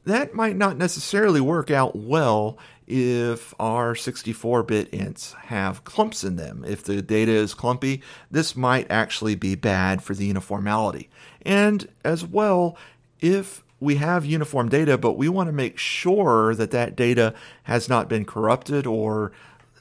That 0.05 0.35
might 0.35 0.57
not 0.57 0.77
necessarily 0.77 1.41
work 1.41 1.71
out 1.71 1.97
well 1.97 2.59
if 2.89 3.55
our 3.61 3.95
64 3.95 4.63
bit 4.63 4.91
ints 4.93 5.35
have 5.35 5.85
clumps 5.85 6.25
in 6.25 6.37
them. 6.37 6.65
If 6.67 6.83
the 6.83 7.03
data 7.03 7.33
is 7.33 7.53
clumpy, 7.53 8.03
this 8.31 8.57
might 8.57 8.91
actually 8.91 9.35
be 9.35 9.55
bad 9.55 10.03
for 10.03 10.15
the 10.15 10.27
uniformity. 10.27 11.11
And 11.43 11.89
as 12.03 12.25
well, 12.25 12.79
if 13.21 13.63
we 13.79 13.97
have 13.97 14.25
uniform 14.25 14.71
data, 14.71 14.97
but 14.97 15.19
we 15.19 15.29
want 15.29 15.49
to 15.49 15.53
make 15.53 15.79
sure 15.79 16.55
that 16.55 16.71
that 16.71 16.97
data 16.97 17.35
has 17.65 17.89
not 17.89 18.09
been 18.09 18.25
corrupted 18.25 18.87
or 18.87 19.33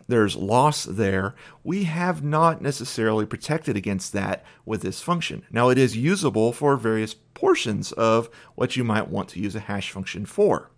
there's 0.10 0.36
loss 0.36 0.84
there, 0.84 1.34
we 1.64 1.86
have 1.86 2.24
not 2.24 2.62
necessarily 2.62 3.26
protected 3.26 3.76
against 3.76 4.14
that 4.14 4.46
with 4.66 4.82
this 4.82 5.02
function. 5.02 5.44
Now, 5.52 5.70
it 5.70 5.78
is 5.78 5.98
usable 5.98 6.52
for 6.54 6.76
various 6.76 7.14
portions 7.14 7.92
of 7.94 8.30
what 8.56 8.76
you 8.76 8.84
might 8.84 9.10
want 9.10 9.30
to 9.30 9.40
use 9.40 9.56
a 9.56 9.62
hash 9.62 9.92
function 9.92 10.26
for. 10.26 10.70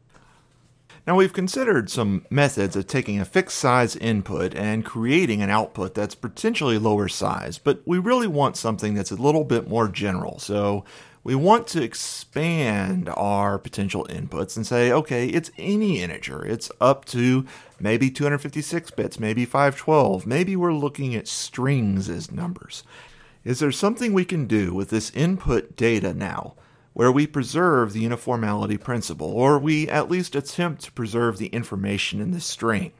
Now, 1.09 1.15
we've 1.15 1.33
considered 1.33 1.89
some 1.89 2.23
methods 2.29 2.75
of 2.75 2.85
taking 2.85 3.19
a 3.19 3.25
fixed 3.25 3.57
size 3.57 3.95
input 3.95 4.53
and 4.53 4.85
creating 4.85 5.41
an 5.41 5.49
output 5.49 5.95
that's 5.95 6.13
potentially 6.13 6.77
lower 6.77 7.07
size, 7.07 7.57
but 7.57 7.81
we 7.83 7.97
really 7.97 8.27
want 8.27 8.55
something 8.57 8.93
that's 8.93 9.09
a 9.09 9.15
little 9.15 9.43
bit 9.43 9.67
more 9.67 9.87
general. 9.87 10.37
So, 10.37 10.85
we 11.23 11.33
want 11.33 11.65
to 11.69 11.81
expand 11.81 13.09
our 13.17 13.57
potential 13.57 14.05
inputs 14.07 14.55
and 14.55 14.67
say, 14.67 14.91
okay, 14.91 15.29
it's 15.29 15.49
any 15.57 15.99
integer. 15.99 16.45
It's 16.45 16.69
up 16.79 17.05
to 17.05 17.43
maybe 17.79 18.11
256 18.11 18.91
bits, 18.91 19.19
maybe 19.19 19.45
512. 19.45 20.27
Maybe 20.27 20.55
we're 20.55 20.73
looking 20.73 21.15
at 21.15 21.27
strings 21.27 22.07
as 22.07 22.31
numbers. 22.31 22.83
Is 23.43 23.57
there 23.57 23.71
something 23.71 24.13
we 24.13 24.25
can 24.25 24.45
do 24.45 24.75
with 24.75 24.91
this 24.91 25.09
input 25.15 25.75
data 25.75 26.13
now 26.13 26.53
where 26.99 27.13
we 27.13 27.25
preserve 27.25 27.93
the 27.93 28.01
uniformity 28.01 28.75
principle, 28.75 29.31
or 29.31 29.57
we 29.57 29.87
at 29.87 30.11
least 30.11 30.35
attempt 30.35 30.83
to 30.83 30.91
preserve 30.91 31.37
the 31.37 31.47
information 31.47 32.19
in 32.19 32.31
the 32.31 32.41
string? 32.41 32.91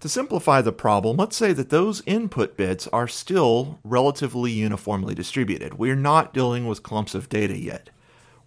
To 0.00 0.08
simplify 0.08 0.62
the 0.62 0.72
problem, 0.72 1.18
let's 1.18 1.36
say 1.36 1.52
that 1.52 1.68
those 1.68 2.02
input 2.06 2.56
bits 2.56 2.86
are 2.86 3.06
still 3.06 3.80
relatively 3.84 4.50
uniformly 4.50 5.14
distributed. 5.14 5.74
We're 5.74 5.94
not 5.94 6.32
dealing 6.32 6.66
with 6.66 6.82
clumps 6.82 7.14
of 7.14 7.28
data 7.28 7.58
yet. 7.58 7.90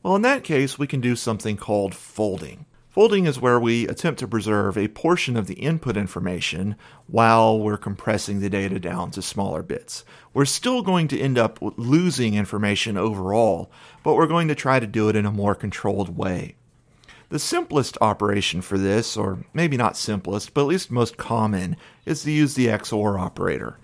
Well, 0.01 0.15
in 0.15 0.23
that 0.23 0.43
case, 0.43 0.79
we 0.79 0.87
can 0.87 0.99
do 0.99 1.15
something 1.15 1.57
called 1.57 1.93
folding. 1.93 2.65
Folding 2.91 3.25
is 3.25 3.39
where 3.39 3.57
we 3.57 3.87
attempt 3.87 4.19
to 4.19 4.27
preserve 4.27 4.77
a 4.77 4.89
portion 4.89 5.37
of 5.37 5.47
the 5.47 5.53
input 5.53 5.95
information 5.95 6.75
while 7.07 7.57
we're 7.57 7.77
compressing 7.77 8.41
the 8.41 8.49
data 8.49 8.81
down 8.81 9.11
to 9.11 9.21
smaller 9.21 9.63
bits. 9.63 10.03
We're 10.33 10.43
still 10.43 10.81
going 10.81 11.07
to 11.07 11.19
end 11.19 11.37
up 11.37 11.59
losing 11.61 12.33
information 12.33 12.97
overall, 12.97 13.71
but 14.03 14.15
we're 14.15 14.27
going 14.27 14.47
to 14.47 14.55
try 14.55 14.79
to 14.79 14.87
do 14.87 15.09
it 15.09 15.15
in 15.15 15.25
a 15.25 15.31
more 15.31 15.55
controlled 15.55 16.17
way. 16.17 16.55
The 17.29 17.39
simplest 17.39 17.97
operation 18.01 18.61
for 18.61 18.77
this, 18.77 19.15
or 19.15 19.45
maybe 19.53 19.77
not 19.77 19.95
simplest, 19.95 20.53
but 20.53 20.61
at 20.61 20.67
least 20.67 20.91
most 20.91 21.15
common, 21.17 21.77
is 22.05 22.23
to 22.23 22.31
use 22.31 22.55
the 22.55 22.67
XOR 22.67 23.19
operator. 23.19 23.77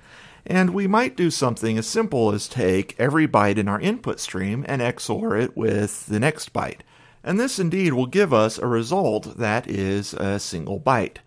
And 0.46 0.74
we 0.74 0.88
might 0.88 1.18
do 1.18 1.30
something 1.30 1.78
as 1.78 1.88
simple 1.88 2.34
as 2.34 2.48
take 2.48 2.96
every 3.00 3.28
byte 3.28 3.58
in 3.58 3.68
our 3.68 3.80
input 3.80 4.20
stream 4.20 4.66
and 4.68 4.82
XOR 4.82 5.42
it 5.42 5.56
with 5.56 6.06
the 6.08 6.20
next 6.20 6.54
byte. 6.54 6.80
And 7.24 7.40
this 7.40 7.60
indeed 7.60 7.94
will 7.94 8.06
give 8.06 8.34
us 8.34 8.58
a 8.58 8.68
result 8.68 9.38
that 9.38 9.68
is 9.70 10.14
a 10.14 10.40
single 10.40 10.80
byte. 10.80 11.18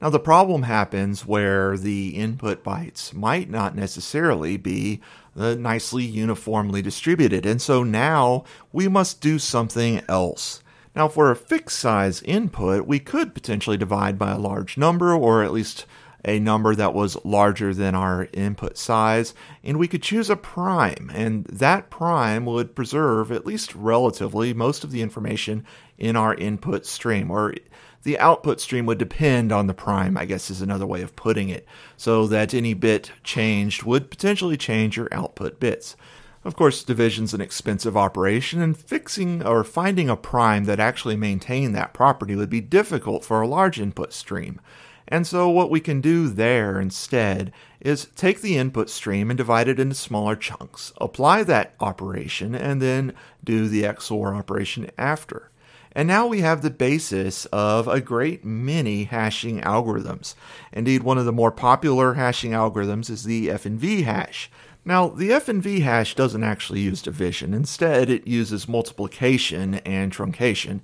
Now, 0.00 0.10
the 0.10 0.20
problem 0.20 0.62
happens 0.62 1.26
where 1.26 1.76
the 1.76 2.10
input 2.10 2.62
bytes 2.62 3.12
might 3.12 3.50
not 3.50 3.74
necessarily 3.74 4.56
be 4.56 5.00
uh, 5.36 5.54
nicely 5.54 6.04
uniformly 6.04 6.82
distributed, 6.82 7.44
and 7.44 7.60
so 7.60 7.82
now 7.82 8.44
we 8.72 8.86
must 8.86 9.20
do 9.20 9.40
something 9.40 10.00
else. 10.08 10.62
Now, 10.94 11.08
for 11.08 11.30
a 11.30 11.36
fixed 11.36 11.80
size 11.80 12.22
input, 12.22 12.86
we 12.86 13.00
could 13.00 13.34
potentially 13.34 13.76
divide 13.76 14.18
by 14.18 14.30
a 14.30 14.38
large 14.38 14.78
number, 14.78 15.12
or 15.12 15.42
at 15.42 15.52
least 15.52 15.84
a 16.24 16.38
number 16.38 16.74
that 16.74 16.94
was 16.94 17.16
larger 17.24 17.74
than 17.74 17.94
our 17.94 18.28
input 18.32 18.76
size, 18.76 19.34
and 19.64 19.78
we 19.78 19.88
could 19.88 20.02
choose 20.02 20.30
a 20.30 20.36
prime, 20.36 21.10
and 21.14 21.44
that 21.46 21.90
prime 21.90 22.44
would 22.44 22.74
preserve, 22.74 23.32
at 23.32 23.46
least 23.46 23.74
relatively, 23.74 24.52
most 24.52 24.84
of 24.84 24.90
the 24.90 25.02
information 25.02 25.64
in 25.96 26.16
our 26.16 26.34
input 26.34 26.86
stream, 26.86 27.30
or 27.30 27.54
the 28.02 28.18
output 28.18 28.60
stream 28.60 28.86
would 28.86 28.98
depend 28.98 29.52
on 29.52 29.66
the 29.66 29.74
prime, 29.74 30.16
I 30.16 30.24
guess 30.24 30.50
is 30.50 30.62
another 30.62 30.86
way 30.86 31.02
of 31.02 31.16
putting 31.16 31.48
it, 31.48 31.66
so 31.96 32.26
that 32.28 32.54
any 32.54 32.74
bit 32.74 33.12
changed 33.22 33.82
would 33.82 34.10
potentially 34.10 34.56
change 34.56 34.96
your 34.96 35.08
output 35.12 35.60
bits. 35.60 35.96
Of 36.44 36.54
course, 36.56 36.84
division's 36.84 37.34
an 37.34 37.40
expensive 37.40 37.96
operation, 37.96 38.62
and 38.62 38.76
fixing 38.76 39.44
or 39.44 39.64
finding 39.64 40.08
a 40.08 40.16
prime 40.16 40.64
that 40.64 40.80
actually 40.80 41.16
maintained 41.16 41.74
that 41.74 41.92
property 41.92 42.36
would 42.36 42.48
be 42.48 42.60
difficult 42.60 43.24
for 43.24 43.40
a 43.40 43.48
large 43.48 43.80
input 43.80 44.12
stream. 44.12 44.60
And 45.08 45.26
so, 45.26 45.48
what 45.48 45.70
we 45.70 45.80
can 45.80 46.00
do 46.00 46.28
there 46.28 46.80
instead 46.80 47.52
is 47.80 48.06
take 48.14 48.40
the 48.40 48.56
input 48.56 48.90
stream 48.90 49.30
and 49.30 49.36
divide 49.36 49.66
it 49.68 49.80
into 49.80 49.94
smaller 49.94 50.36
chunks, 50.36 50.92
apply 50.98 51.42
that 51.44 51.74
operation, 51.80 52.54
and 52.54 52.80
then 52.80 53.14
do 53.42 53.68
the 53.68 53.82
XOR 53.82 54.36
operation 54.36 54.90
after. 54.96 55.50
And 55.92 56.06
now 56.06 56.26
we 56.26 56.40
have 56.40 56.62
the 56.62 56.70
basis 56.70 57.46
of 57.46 57.88
a 57.88 58.00
great 58.00 58.44
many 58.44 59.04
hashing 59.04 59.60
algorithms. 59.60 60.34
Indeed, 60.72 61.02
one 61.02 61.18
of 61.18 61.24
the 61.24 61.32
more 61.32 61.52
popular 61.52 62.14
hashing 62.14 62.52
algorithms 62.52 63.10
is 63.10 63.24
the 63.24 63.48
FNV 63.48 64.04
hash. 64.04 64.50
Now, 64.84 65.08
the 65.08 65.30
FNV 65.30 65.82
hash 65.82 66.14
doesn't 66.14 66.44
actually 66.44 66.80
use 66.80 67.02
division. 67.02 67.52
Instead, 67.52 68.08
it 68.08 68.26
uses 68.26 68.68
multiplication 68.68 69.74
and 69.76 70.12
truncation, 70.12 70.80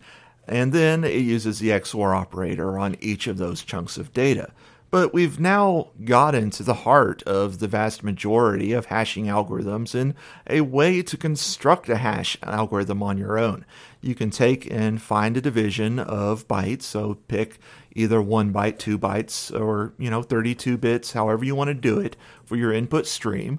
and 0.46 0.73
then 0.73 1.04
it 1.04 1.23
uses 1.23 1.58
the 1.58 1.70
XOR 1.70 2.14
operator 2.14 2.78
on 2.78 2.96
each 3.00 3.26
of 3.26 3.38
those 3.38 3.62
chunks 3.62 3.96
of 3.96 4.12
data. 4.12 4.52
But 4.94 5.12
we've 5.12 5.40
now 5.40 5.88
gotten 6.04 6.50
to 6.50 6.62
the 6.62 6.72
heart 6.86 7.24
of 7.24 7.58
the 7.58 7.66
vast 7.66 8.04
majority 8.04 8.72
of 8.72 8.86
hashing 8.86 9.24
algorithms 9.24 9.92
in 9.92 10.14
a 10.48 10.60
way 10.60 11.02
to 11.02 11.16
construct 11.16 11.88
a 11.88 11.96
hash 11.96 12.36
algorithm 12.44 13.02
on 13.02 13.18
your 13.18 13.36
own. 13.36 13.64
You 14.00 14.14
can 14.14 14.30
take 14.30 14.70
and 14.70 15.02
find 15.02 15.36
a 15.36 15.40
division 15.40 15.98
of 15.98 16.46
bytes, 16.46 16.82
so 16.82 17.14
pick 17.26 17.58
either 17.96 18.22
one 18.22 18.52
byte, 18.52 18.78
two 18.78 18.96
bytes, 18.96 19.52
or 19.52 19.94
you 19.98 20.10
know 20.10 20.22
32 20.22 20.78
bits, 20.78 21.10
however 21.10 21.44
you 21.44 21.56
want 21.56 21.70
to 21.70 21.74
do 21.74 21.98
it 21.98 22.16
for 22.44 22.54
your 22.54 22.72
input 22.72 23.08
stream. 23.08 23.58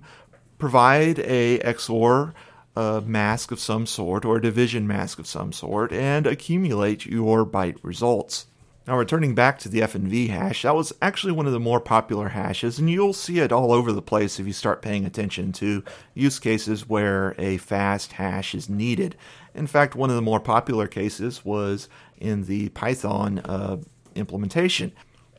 Provide 0.58 1.20
a 1.20 1.60
XOR 1.60 2.32
a 2.78 3.02
mask 3.06 3.52
of 3.52 3.60
some 3.60 3.86
sort 3.86 4.24
or 4.24 4.38
a 4.38 4.42
division 4.42 4.88
mask 4.88 5.20
of 5.20 5.28
some 5.28 5.52
sort 5.52 5.92
and 5.92 6.28
accumulate 6.28 7.06
your 7.06 7.46
byte 7.46 7.78
results. 7.84 8.46
Now, 8.88 8.98
returning 9.00 9.34
back 9.34 9.58
to 9.60 9.70
the 9.70 9.80
FNV 9.80 10.30
hash, 10.30 10.62
that 10.62 10.76
was 10.76 10.94
actually 11.02 11.34
one 11.34 11.48
of 11.48 11.54
the 11.54 11.60
more 11.60 11.80
popular 11.80 12.30
hashes, 12.30 12.78
and 12.78 12.88
you'll 12.88 13.14
see 13.14 13.40
it 13.40 13.52
all 13.52 13.72
over 13.72 13.92
the 13.92 14.02
place 14.02 14.40
if 14.40 14.46
you 14.46 14.54
start 14.54 14.84
paying 14.84 15.06
attention 15.06 15.52
to 15.54 15.84
use 16.14 16.38
cases 16.38 16.88
where 16.88 17.34
a 17.40 17.58
fast 17.58 18.14
hash 18.14 18.54
is 18.54 18.70
needed. 18.70 19.16
In 19.56 19.66
fact, 19.66 19.96
one 19.96 20.12
of 20.12 20.16
the 20.16 20.22
more 20.22 20.40
popular 20.40 20.86
cases 20.86 21.44
was 21.44 21.90
in 22.18 22.44
the 22.44 22.70
Python 22.70 23.40
uh, 23.40 23.78
implementation. 24.14 24.92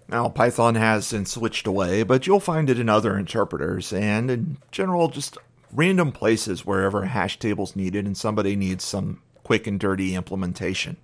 Now, 0.08 0.28
Python 0.28 0.74
has 0.74 1.06
since 1.06 1.30
switched 1.30 1.68
away, 1.68 2.02
but 2.02 2.26
you'll 2.26 2.40
find 2.40 2.68
it 2.68 2.80
in 2.80 2.88
other 2.88 3.16
interpreters, 3.16 3.92
and 3.92 4.28
in 4.28 4.56
general, 4.72 5.08
just 5.08 5.38
random 5.72 6.10
places 6.10 6.66
wherever 6.66 7.04
a 7.04 7.08
hash 7.08 7.38
table 7.38 7.64
is 7.64 7.76
needed 7.76 8.06
and 8.06 8.16
somebody 8.16 8.56
needs 8.56 8.84
some 8.84 9.20
quick 9.44 9.66
and 9.66 9.78
dirty 9.78 10.14
implementation. 10.14 10.96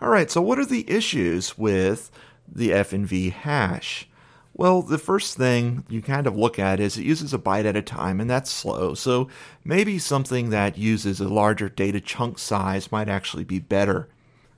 All 0.00 0.10
right, 0.10 0.30
so 0.30 0.40
what 0.40 0.60
are 0.60 0.64
the 0.64 0.88
issues 0.88 1.58
with 1.58 2.12
the 2.46 2.70
FNV 2.70 3.32
hash? 3.32 4.08
Well, 4.54 4.82
the 4.82 4.98
first 4.98 5.36
thing 5.36 5.84
you 5.88 6.02
kind 6.02 6.28
of 6.28 6.36
look 6.36 6.56
at 6.56 6.78
is 6.78 6.96
it 6.96 7.04
uses 7.04 7.34
a 7.34 7.38
byte 7.38 7.64
at 7.64 7.76
a 7.76 7.82
time, 7.82 8.20
and 8.20 8.30
that's 8.30 8.50
slow. 8.50 8.94
So 8.94 9.28
maybe 9.64 9.98
something 9.98 10.50
that 10.50 10.78
uses 10.78 11.20
a 11.20 11.28
larger 11.28 11.68
data 11.68 12.00
chunk 12.00 12.38
size 12.38 12.92
might 12.92 13.08
actually 13.08 13.42
be 13.42 13.58
better. 13.58 14.08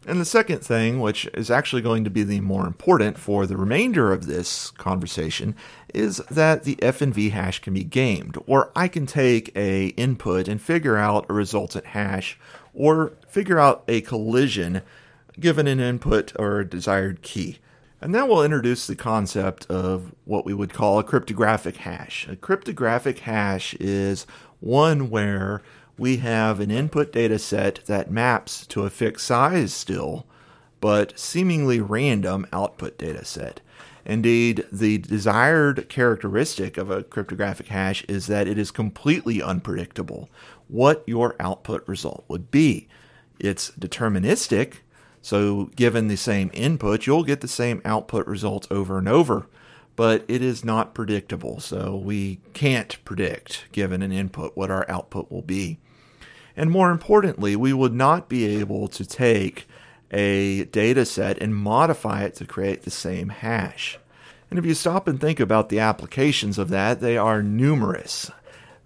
And 0.07 0.21
the 0.21 0.27
second 0.27 0.61
thing, 0.61 1.01
which 1.01 1.27
is 1.33 1.51
actually 1.51 1.83
going 1.83 2.05
to 2.05 2.11
be 2.11 2.23
the 2.23 2.41
more 2.41 2.67
important 2.67 3.19
for 3.19 3.47
the 3.47 3.57
remainder 3.57 4.13
of 4.13 4.27
this 4.27 4.71
conversation, 4.73 5.55
is 5.95 6.19
that 6.31 6.65
the 6.65 6.77
FNV 6.77 7.31
hash 7.31 7.61
can 7.61 7.73
be 7.73 7.85
gamed, 7.85 8.37
or 8.47 8.73
I 8.77 8.89
can 8.89 9.07
take 9.07 9.55
a 9.57 9.89
input 9.89 10.49
and 10.49 10.61
figure 10.61 10.97
out 10.99 11.27
a 11.31 11.35
resultant 11.35 11.87
hash, 11.87 12.39
or 12.75 13.13
figure 13.29 13.59
out 13.59 13.85
a 13.89 14.01
collision 14.03 14.83
given 15.41 15.67
an 15.67 15.81
input 15.81 16.33
or 16.39 16.61
a 16.61 16.69
desired 16.69 17.23
key. 17.23 17.59
And 18.01 18.15
that 18.15 18.29
will 18.29 18.43
introduce 18.43 18.87
the 18.87 18.97
concept 18.97 19.67
of 19.71 20.15
what 20.25 20.47
we 20.47 20.55
would 20.55 20.73
call 20.73 20.99
a 20.99 21.05
cryptographic 21.05 21.79
hash. 21.79 22.27
A 22.29 22.37
cryptographic 22.37 23.21
hash 23.21 23.75
is 23.75 24.27
one 24.61 25.11
where 25.11 25.63
we 25.99 26.17
have 26.19 26.61
an 26.61 26.71
input 26.71 27.13
data 27.13 27.39
set 27.39 27.81
that 27.87 28.11
maps 28.11 28.67
to 28.69 28.85
a 28.85 28.91
fixed 28.91 29.27
size 29.27 29.75
still, 29.75 30.27
but 30.81 31.19
seemingly 31.19 31.79
random 31.81 32.47
output 32.53 32.97
data 32.97 33.25
set. 33.25 33.61
Indeed, 34.07 34.65
the 34.73 34.97
desired 34.97 35.91
characteristic 35.91 36.79
of 36.79 36.91
a 36.91 37.03
cryptographic 37.03 37.69
hash 37.69 38.03
is 38.09 38.29
that 38.29 38.49
it 38.49 38.57
is 38.57 38.71
completely 38.71 39.43
unpredictable 39.43 40.31
what 40.69 41.05
your 41.07 41.37
output 41.39 41.87
result 41.87 42.25
would 42.29 42.51
be. 42.51 42.89
It's 43.39 43.71
deterministic, 43.73 44.77
so, 45.23 45.71
given 45.77 46.09
the 46.09 46.17
same 46.17 46.51
input, 46.55 47.07
you'll 47.07 47.25
get 47.25 47.43
the 47.43 47.49
same 47.49 47.83
output 47.85 48.27
results 48.27 48.67
over 48.71 48.99
and 48.99 49.09
over, 49.09 49.47
but 49.95 50.25
it 50.29 50.43
is 50.43 50.65
not 50.65 50.95
predictable. 50.95 51.61
So, 51.61 51.97
we 51.97 52.41
can't 52.55 53.03
predict, 53.05 53.67
given 53.73 54.03
an 54.03 54.13
input, 54.13 54.57
what 54.57 54.71
our 54.71 54.89
output 54.89 55.31
will 55.31 55.43
be. 55.43 55.79
And 56.57 56.71
more 56.71 56.91
importantly, 56.91 57.55
we 57.55 57.73
would 57.73 57.95
not 57.95 58.29
be 58.29 58.47
able 58.47 58.89
to 58.89 59.05
take 59.05 59.67
a 60.11 60.65
data 60.65 61.05
set 61.05 61.39
and 61.39 61.55
modify 61.55 62.25
it 62.25 62.35
to 62.37 62.47
create 62.47 62.83
the 62.83 62.91
same 62.91 63.29
hash. 63.29 63.99
And 64.51 64.59
if 64.59 64.65
you 64.65 64.75
stop 64.75 65.07
and 65.07 65.21
think 65.21 65.39
about 65.39 65.69
the 65.69 65.79
applications 65.79 66.59
of 66.59 66.71
that, 66.71 67.01
they 67.01 67.17
are 67.17 67.43
numerous 67.43 68.31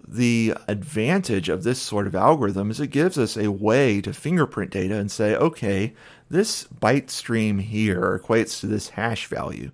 the 0.06 0.54
advantage 0.68 1.48
of 1.48 1.62
this 1.62 1.80
sort 1.80 2.06
of 2.06 2.14
algorithm 2.14 2.70
is 2.70 2.80
it 2.80 2.88
gives 2.88 3.18
us 3.18 3.36
a 3.36 3.50
way 3.50 4.00
to 4.00 4.12
fingerprint 4.12 4.70
data 4.70 4.96
and 4.96 5.10
say, 5.10 5.34
okay, 5.34 5.94
this 6.28 6.64
byte 6.64 7.10
stream 7.10 7.58
here 7.58 8.18
equates 8.18 8.60
to 8.60 8.66
this 8.66 8.90
hash 8.90 9.26
value. 9.26 9.70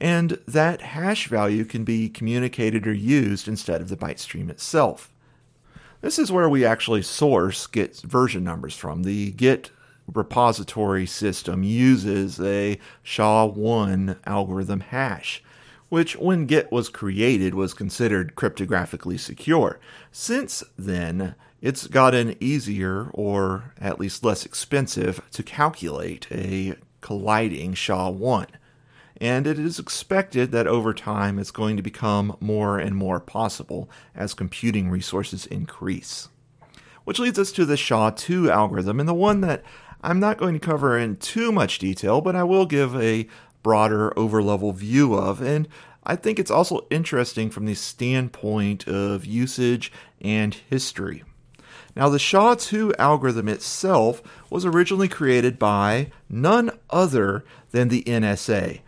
And 0.00 0.38
that 0.46 0.82
hash 0.82 1.28
value 1.28 1.64
can 1.64 1.84
be 1.84 2.08
communicated 2.08 2.86
or 2.86 2.92
used 2.92 3.46
instead 3.46 3.80
of 3.80 3.88
the 3.88 3.96
byte 3.96 4.18
stream 4.18 4.50
itself. 4.50 5.12
This 6.00 6.18
is 6.18 6.32
where 6.32 6.48
we 6.48 6.64
actually 6.64 7.02
source 7.02 7.66
Git 7.66 8.00
version 8.00 8.44
numbers 8.44 8.76
from. 8.76 9.02
The 9.02 9.30
Git 9.32 9.70
repository 10.12 11.06
system 11.06 11.62
uses 11.62 12.38
a 12.40 12.78
SHA-1 13.02 14.18
algorithm 14.26 14.80
hash 14.80 15.42
which 15.94 16.16
when 16.16 16.44
Git 16.44 16.72
was 16.72 16.88
created 16.88 17.54
was 17.54 17.72
considered 17.72 18.34
cryptographically 18.34 19.16
secure. 19.16 19.78
Since 20.10 20.64
then, 20.76 21.36
it's 21.62 21.86
gotten 21.86 22.34
easier, 22.40 23.10
or 23.14 23.72
at 23.80 24.00
least 24.00 24.24
less 24.24 24.44
expensive, 24.44 25.22
to 25.30 25.44
calculate 25.44 26.26
a 26.32 26.74
colliding 27.00 27.74
SHA-1. 27.74 28.48
And 29.20 29.46
it 29.46 29.56
is 29.56 29.78
expected 29.78 30.50
that 30.50 30.66
over 30.66 30.92
time 30.92 31.38
it's 31.38 31.52
going 31.52 31.76
to 31.76 31.82
become 31.82 32.36
more 32.40 32.76
and 32.76 32.96
more 32.96 33.20
possible 33.20 33.88
as 34.16 34.34
computing 34.34 34.90
resources 34.90 35.46
increase. 35.46 36.28
Which 37.04 37.20
leads 37.20 37.38
us 37.38 37.52
to 37.52 37.64
the 37.64 37.76
SHA-2 37.76 38.50
algorithm, 38.50 38.98
and 38.98 39.08
the 39.08 39.14
one 39.14 39.42
that 39.42 39.62
I'm 40.02 40.18
not 40.18 40.38
going 40.38 40.54
to 40.54 40.58
cover 40.58 40.98
in 40.98 41.18
too 41.18 41.52
much 41.52 41.78
detail, 41.78 42.20
but 42.20 42.34
I 42.34 42.42
will 42.42 42.66
give 42.66 42.96
a 42.96 43.28
broader 43.64 44.12
overlevel 44.16 44.72
view 44.72 45.14
of. 45.14 45.42
And 45.42 45.66
I 46.04 46.14
think 46.14 46.38
it's 46.38 46.52
also 46.52 46.86
interesting 46.90 47.50
from 47.50 47.64
the 47.64 47.74
standpoint 47.74 48.86
of 48.86 49.24
usage 49.24 49.90
and 50.20 50.54
history. 50.54 51.24
Now, 51.96 52.08
the 52.08 52.18
SHA 52.18 52.56
2 52.56 52.94
algorithm 52.98 53.48
itself 53.48 54.22
was 54.50 54.64
originally 54.64 55.08
created 55.08 55.58
by 55.58 56.10
none 56.28 56.70
other 56.90 57.44
than 57.70 57.88
the 57.88 58.02
NSA. 58.04 58.80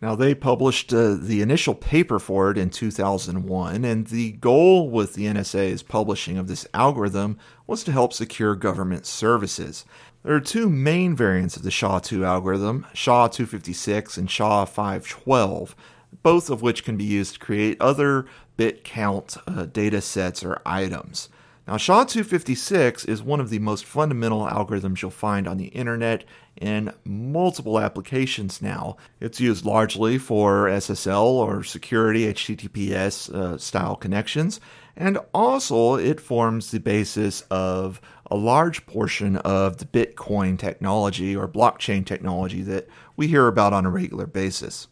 Now, 0.00 0.14
they 0.14 0.34
published 0.34 0.92
uh, 0.92 1.14
the 1.14 1.40
initial 1.40 1.74
paper 1.74 2.18
for 2.18 2.50
it 2.50 2.58
in 2.58 2.70
2001, 2.70 3.84
and 3.84 4.06
the 4.06 4.32
goal 4.32 4.90
with 4.90 5.14
the 5.14 5.24
NSA's 5.24 5.82
publishing 5.82 6.36
of 6.36 6.46
this 6.46 6.66
algorithm 6.74 7.38
was 7.66 7.82
to 7.84 7.92
help 7.92 8.12
secure 8.12 8.54
government 8.54 9.06
services. 9.06 9.84
There 10.24 10.34
are 10.34 10.40
two 10.40 10.70
main 10.70 11.14
variants 11.14 11.54
of 11.54 11.64
the 11.64 11.70
SHA 11.70 11.98
2 11.98 12.24
algorithm, 12.24 12.86
SHA 12.94 13.28
256 13.28 14.16
and 14.16 14.30
SHA 14.30 14.64
512, 14.64 15.76
both 16.22 16.48
of 16.48 16.62
which 16.62 16.82
can 16.82 16.96
be 16.96 17.04
used 17.04 17.34
to 17.34 17.40
create 17.40 17.76
other 17.78 18.24
bit 18.56 18.84
count 18.84 19.36
uh, 19.46 19.66
data 19.66 20.00
sets 20.00 20.42
or 20.42 20.62
items. 20.64 21.28
Now, 21.68 21.76
SHA-256 21.76 23.06
is 23.08 23.22
one 23.22 23.40
of 23.40 23.50
the 23.50 23.58
most 23.58 23.84
fundamental 23.84 24.46
algorithms 24.46 25.02
you'll 25.02 25.10
find 25.10 25.46
on 25.46 25.58
the 25.58 25.68
internet 25.68 26.24
in 26.60 26.92
multiple 27.04 27.78
applications 27.80 28.62
now. 28.62 28.96
It's 29.20 29.40
used 29.40 29.64
largely 29.64 30.18
for 30.18 30.66
SSL 30.66 31.24
or 31.24 31.64
security 31.64 32.32
HTTPS 32.32 33.34
uh, 33.34 33.58
style 33.58 33.96
connections, 33.96 34.60
and 34.96 35.18
also 35.32 35.94
it 35.94 36.20
forms 36.20 36.70
the 36.70 36.80
basis 36.80 37.42
of 37.50 38.00
a 38.30 38.36
large 38.36 38.86
portion 38.86 39.36
of 39.38 39.78
the 39.78 39.84
Bitcoin 39.84 40.58
technology 40.58 41.36
or 41.36 41.48
blockchain 41.48 42.06
technology 42.06 42.62
that 42.62 42.88
we 43.16 43.26
hear 43.26 43.46
about 43.46 43.72
on 43.72 43.84
a 43.84 43.90
regular 43.90 44.26
basis. 44.26 44.88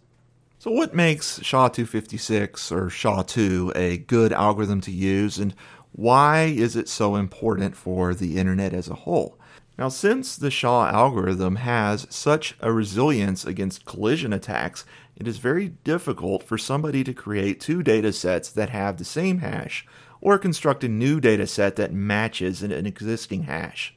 So, 0.59 0.71
what 0.71 0.95
makes 0.95 1.41
SHA-256 1.43 2.71
or 2.71 2.89
SHA-2 2.89 3.73
a 3.75 3.99
good 3.99 4.33
algorithm 4.33 4.81
to 4.83 4.93
use, 4.93 5.39
and 5.39 5.55
why 5.91 6.45
is 6.45 6.77
it 6.77 6.89
so 6.89 7.17
important 7.17 7.77
for 7.77 8.15
the 8.15 8.39
internet 8.39 8.73
as 8.73 8.89
a 8.89 8.95
whole? 8.95 9.39
Now, 9.79 9.89
since 9.89 10.37
the 10.37 10.51
SHA 10.51 10.91
algorithm 10.91 11.57
has 11.57 12.07
such 12.11 12.55
a 12.61 12.73
resilience 12.73 13.45
against 13.45 13.87
collision 13.87 14.33
attacks, 14.33 14.85
it 15.17 15.27
is 15.27 15.39
very 15.39 15.71
difficult 15.85 16.43
for 16.43 16.59
somebody 16.59 17.03
to 17.05 17.15
create 17.15 17.61
two 17.61 17.83
data 17.83 18.13
sets 18.13 18.51
that 18.51 18.71
have 18.71 18.97
the 18.97 19.05
same 19.05 19.39
hash 19.39 19.87
or 20.21 20.39
construct 20.39 20.85
a 20.85 20.89
new 20.89 21.21
data 21.21 21.47
set 21.47 21.77
that 21.77 21.93
matches 21.93 22.63
an 22.63 22.87
existing 22.87 23.45
hash. 23.45 23.95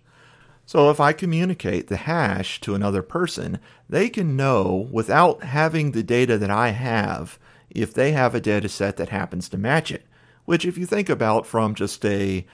So 0.65 0.89
if 0.89 0.99
I 0.99 1.13
communicate 1.13 1.87
the 1.87 1.97
hash 1.97 2.59
to 2.61 2.73
another 2.73 3.03
person, 3.03 3.59
they 3.87 4.09
can 4.09 4.35
know 4.35 4.87
without 4.91 5.43
having 5.43 5.91
the 5.91 6.03
data 6.03 6.37
that 6.39 6.49
I 6.49 6.69
have 6.69 7.37
if 7.69 7.93
they 7.93 8.13
have 8.13 8.33
a 8.33 8.41
data 8.41 8.69
set 8.69 8.97
that 8.97 9.09
happens 9.09 9.47
to 9.49 9.57
match 9.57 9.91
it. 9.91 10.05
Which, 10.45 10.65
if 10.65 10.77
you 10.77 10.85
think 10.85 11.09
about 11.09 11.45
from 11.45 11.75
just 11.75 12.05
a 12.05 12.45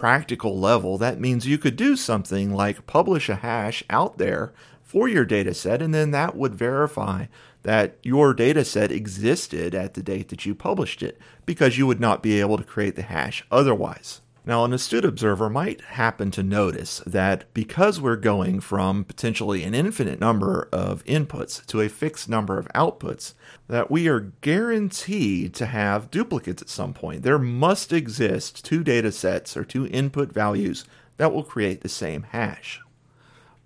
practical 0.00 0.58
level, 0.58 0.96
that 0.96 1.20
means 1.20 1.46
you 1.46 1.58
could 1.58 1.76
do 1.76 1.94
something 1.94 2.54
like 2.54 2.86
publish 2.86 3.28
a 3.28 3.34
hash 3.34 3.84
out 3.90 4.16
there 4.16 4.50
for 4.82 5.06
your 5.06 5.26
data 5.26 5.52
set, 5.52 5.82
and 5.82 5.92
then 5.92 6.10
that 6.10 6.34
would 6.34 6.54
verify 6.54 7.26
that 7.64 7.98
your 8.02 8.32
data 8.32 8.64
set 8.64 8.90
existed 8.90 9.74
at 9.74 9.92
the 9.92 10.02
date 10.02 10.30
that 10.30 10.46
you 10.46 10.54
published 10.54 11.02
it, 11.02 11.18
because 11.44 11.76
you 11.76 11.86
would 11.86 12.00
not 12.00 12.22
be 12.22 12.40
able 12.40 12.56
to 12.56 12.64
create 12.64 12.96
the 12.96 13.02
hash 13.02 13.44
otherwise. 13.50 14.22
Now, 14.46 14.64
an 14.64 14.72
astute 14.72 15.04
observer 15.04 15.50
might 15.50 15.82
happen 15.82 16.30
to 16.30 16.42
notice 16.42 17.02
that 17.06 17.44
because 17.52 18.00
we're 18.00 18.16
going 18.16 18.60
from 18.60 19.04
potentially 19.04 19.62
an 19.64 19.74
infinite 19.74 20.18
number 20.18 20.68
of 20.72 21.04
inputs 21.04 21.64
to 21.66 21.82
a 21.82 21.90
fixed 21.90 22.28
number 22.28 22.58
of 22.58 22.66
outputs, 22.68 23.34
that 23.68 23.90
we 23.90 24.08
are 24.08 24.32
guaranteed 24.40 25.52
to 25.54 25.66
have 25.66 26.10
duplicates 26.10 26.62
at 26.62 26.70
some 26.70 26.94
point. 26.94 27.22
There 27.22 27.38
must 27.38 27.92
exist 27.92 28.64
two 28.64 28.82
data 28.82 29.12
sets 29.12 29.58
or 29.58 29.64
two 29.64 29.86
input 29.88 30.32
values 30.32 30.86
that 31.18 31.34
will 31.34 31.44
create 31.44 31.82
the 31.82 31.88
same 31.90 32.22
hash. 32.22 32.80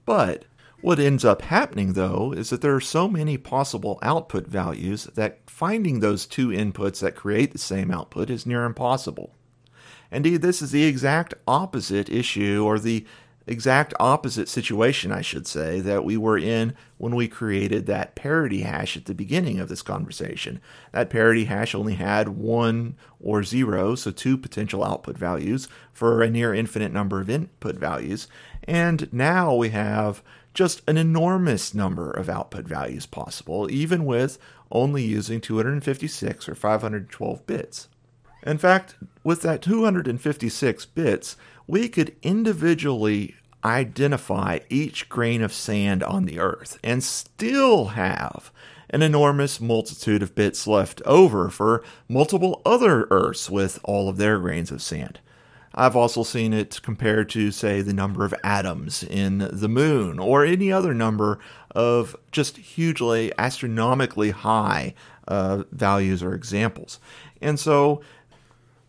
But 0.05 0.45
what 0.81 0.99
ends 0.99 1.25
up 1.25 1.43
happening, 1.43 1.93
though, 1.93 2.33
is 2.33 2.51
that 2.51 2.63
there 2.63 2.75
are 2.75 2.81
so 2.81 3.07
many 3.09 3.39
possible 3.39 3.99
output 4.03 4.49
values 4.49 5.05
that 5.15 5.39
finding 5.47 6.01
those 6.01 6.27
two 6.27 6.49
inputs 6.49 6.99
that 7.01 7.15
create 7.15 7.53
the 7.53 7.59
same 7.59 7.93
output 7.93 8.29
is 8.29 8.45
near 8.45 8.65
impossible. 8.65 9.34
Indeed, 10.14 10.42
this 10.42 10.62
is 10.62 10.70
the 10.70 10.85
exact 10.85 11.35
opposite 11.46 12.09
issue, 12.09 12.62
or 12.64 12.79
the 12.79 13.05
exact 13.46 13.92
opposite 14.00 14.48
situation, 14.48 15.12
I 15.12 15.20
should 15.20 15.46
say, 15.46 15.81
that 15.81 16.05
we 16.05 16.16
were 16.16 16.38
in 16.38 16.74
when 16.98 17.14
we 17.14 17.29
created 17.29 17.87
that 17.87 18.14
parity 18.14 18.62
hash 18.62 18.96
at 18.96 19.05
the 19.05 19.14
beginning 19.14 19.61
of 19.61 19.68
this 19.68 19.83
conversation. 19.83 20.61
That 20.92 21.11
parity 21.11 21.44
hash 21.44 21.74
only 21.74 21.94
had 21.94 22.29
one 22.29 22.96
or 23.20 23.42
zero, 23.42 23.94
so 23.94 24.11
two 24.11 24.38
potential 24.38 24.85
output 24.85 25.18
values 25.18 25.68
for 25.92 26.22
a 26.22 26.31
near 26.31 26.55
infinite 26.55 26.92
number 26.92 27.20
of 27.20 27.29
input 27.29 27.77
values. 27.77 28.29
And 28.66 29.12
now 29.12 29.55
we 29.55 29.70
have 29.70 30.22
just 30.55 30.83
an 30.88 30.96
enormous 30.96 31.74
number 31.74 32.11
of 32.11 32.29
output 32.29 32.64
values 32.64 33.05
possible, 33.05 33.70
even 33.70 34.05
with 34.05 34.38
only 34.70 35.03
using 35.03 35.40
256 35.40 36.48
or 36.48 36.55
512 36.55 37.46
bits. 37.46 37.88
In 38.44 38.59
fact, 38.59 38.96
with 39.22 39.42
that 39.42 39.62
256 39.62 40.87
bits, 40.87 41.37
we 41.66 41.88
could 41.88 42.14
individually 42.22 43.35
identify 43.64 44.59
each 44.68 45.09
grain 45.09 45.42
of 45.42 45.52
sand 45.52 46.02
on 46.02 46.26
the 46.26 46.38
Earth 46.38 46.78
and 46.85 47.02
still 47.02 47.87
have 47.87 48.52
an 48.90 49.00
enormous 49.02 49.61
multitude 49.61 50.22
of 50.22 50.35
bits 50.35 50.66
left 50.66 51.00
over 51.07 51.48
for 51.48 51.83
multiple 52.09 52.61
other 52.66 53.07
Earths 53.11 53.48
with 53.48 53.80
all 53.83 54.09
of 54.09 54.18
their 54.18 54.38
grains 54.38 54.70
of 54.70 54.83
sand. 54.83 55.20
I've 55.74 55.96
also 55.96 56.22
seen 56.22 56.52
it 56.52 56.80
compared 56.83 57.28
to, 57.30 57.50
say, 57.50 57.80
the 57.80 57.92
number 57.92 58.24
of 58.24 58.35
atoms 58.44 59.02
in 59.02 59.48
the 59.50 59.68
moon 59.68 60.20
or 60.20 60.44
any 60.44 60.70
other 60.70 60.94
number 60.94 61.40
of 61.74 62.14
just 62.30 62.59
hugely, 62.59 63.33
astronomically 63.38 64.30
high 64.30 64.94
uh, 65.26 65.64
values 65.72 66.22
or 66.22 66.33
examples. 66.33 67.00
And 67.40 67.59
so 67.59 68.02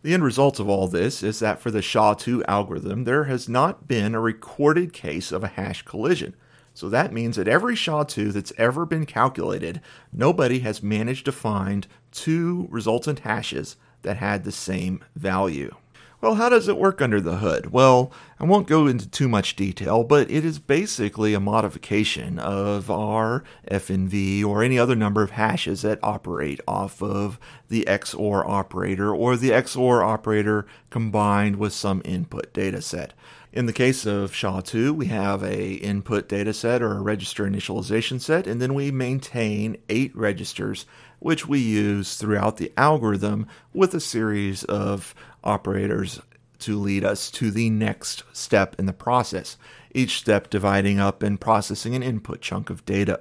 the 0.06 0.14
end 0.14 0.22
result 0.22 0.60
of 0.60 0.68
all 0.68 0.86
this 0.86 1.20
is 1.20 1.40
that 1.40 1.60
for 1.60 1.72
the 1.72 1.82
SHA-2 1.82 2.44
algorithm, 2.46 3.02
there 3.02 3.24
has 3.24 3.48
not 3.48 3.88
been 3.88 4.14
a 4.14 4.20
recorded 4.20 4.92
case 4.92 5.32
of 5.32 5.42
a 5.42 5.48
hash 5.48 5.82
collision. 5.82 6.36
So 6.74 6.88
that 6.88 7.12
means 7.12 7.34
that 7.34 7.48
every 7.48 7.74
SHA-2 7.74 8.32
that's 8.32 8.52
ever 8.56 8.86
been 8.86 9.04
calculated, 9.04 9.80
nobody 10.12 10.60
has 10.60 10.80
managed 10.80 11.24
to 11.24 11.32
find 11.32 11.88
two 12.12 12.68
resultant 12.70 13.20
hashes 13.20 13.74
that 14.02 14.18
had 14.18 14.44
the 14.44 14.52
same 14.52 15.00
value. 15.16 15.74
Well, 16.22 16.36
how 16.36 16.48
does 16.48 16.66
it 16.66 16.78
work 16.78 17.02
under 17.02 17.20
the 17.20 17.36
hood? 17.36 17.72
Well, 17.72 18.10
I 18.40 18.44
won't 18.44 18.66
go 18.66 18.86
into 18.86 19.08
too 19.08 19.28
much 19.28 19.54
detail, 19.54 20.02
but 20.02 20.30
it 20.30 20.46
is 20.46 20.58
basically 20.58 21.34
a 21.34 21.40
modification 21.40 22.38
of 22.38 22.90
our 22.90 23.44
FNV 23.70 24.42
or 24.42 24.62
any 24.62 24.78
other 24.78 24.96
number 24.96 25.22
of 25.22 25.32
hashes 25.32 25.82
that 25.82 25.98
operate 26.02 26.60
off 26.66 27.02
of 27.02 27.38
the 27.68 27.84
XOR 27.86 28.48
operator 28.48 29.14
or 29.14 29.36
the 29.36 29.50
XOR 29.50 30.02
operator 30.02 30.66
combined 30.88 31.56
with 31.56 31.74
some 31.74 32.00
input 32.04 32.50
data 32.54 32.80
set. 32.80 33.12
In 33.52 33.66
the 33.66 33.72
case 33.72 34.04
of 34.04 34.34
SHA-2, 34.34 34.92
we 34.92 35.06
have 35.06 35.42
a 35.42 35.74
input 35.74 36.28
data 36.28 36.52
set 36.52 36.82
or 36.82 36.92
a 36.92 37.00
register 37.00 37.44
initialization 37.48 38.20
set, 38.20 38.46
and 38.46 38.60
then 38.60 38.74
we 38.74 38.90
maintain 38.90 39.78
eight 39.88 40.14
registers 40.14 40.84
which 41.18 41.46
we 41.46 41.58
use 41.58 42.16
throughout 42.16 42.56
the 42.56 42.72
algorithm 42.76 43.46
with 43.72 43.94
a 43.94 44.00
series 44.00 44.64
of 44.64 45.14
operators 45.42 46.20
to 46.58 46.78
lead 46.78 47.04
us 47.04 47.30
to 47.30 47.50
the 47.50 47.70
next 47.70 48.24
step 48.32 48.76
in 48.78 48.86
the 48.86 48.92
process, 48.92 49.56
each 49.94 50.18
step 50.18 50.50
dividing 50.50 50.98
up 50.98 51.22
and 51.22 51.40
processing 51.40 51.94
an 51.94 52.02
input 52.02 52.40
chunk 52.40 52.70
of 52.70 52.84
data. 52.84 53.20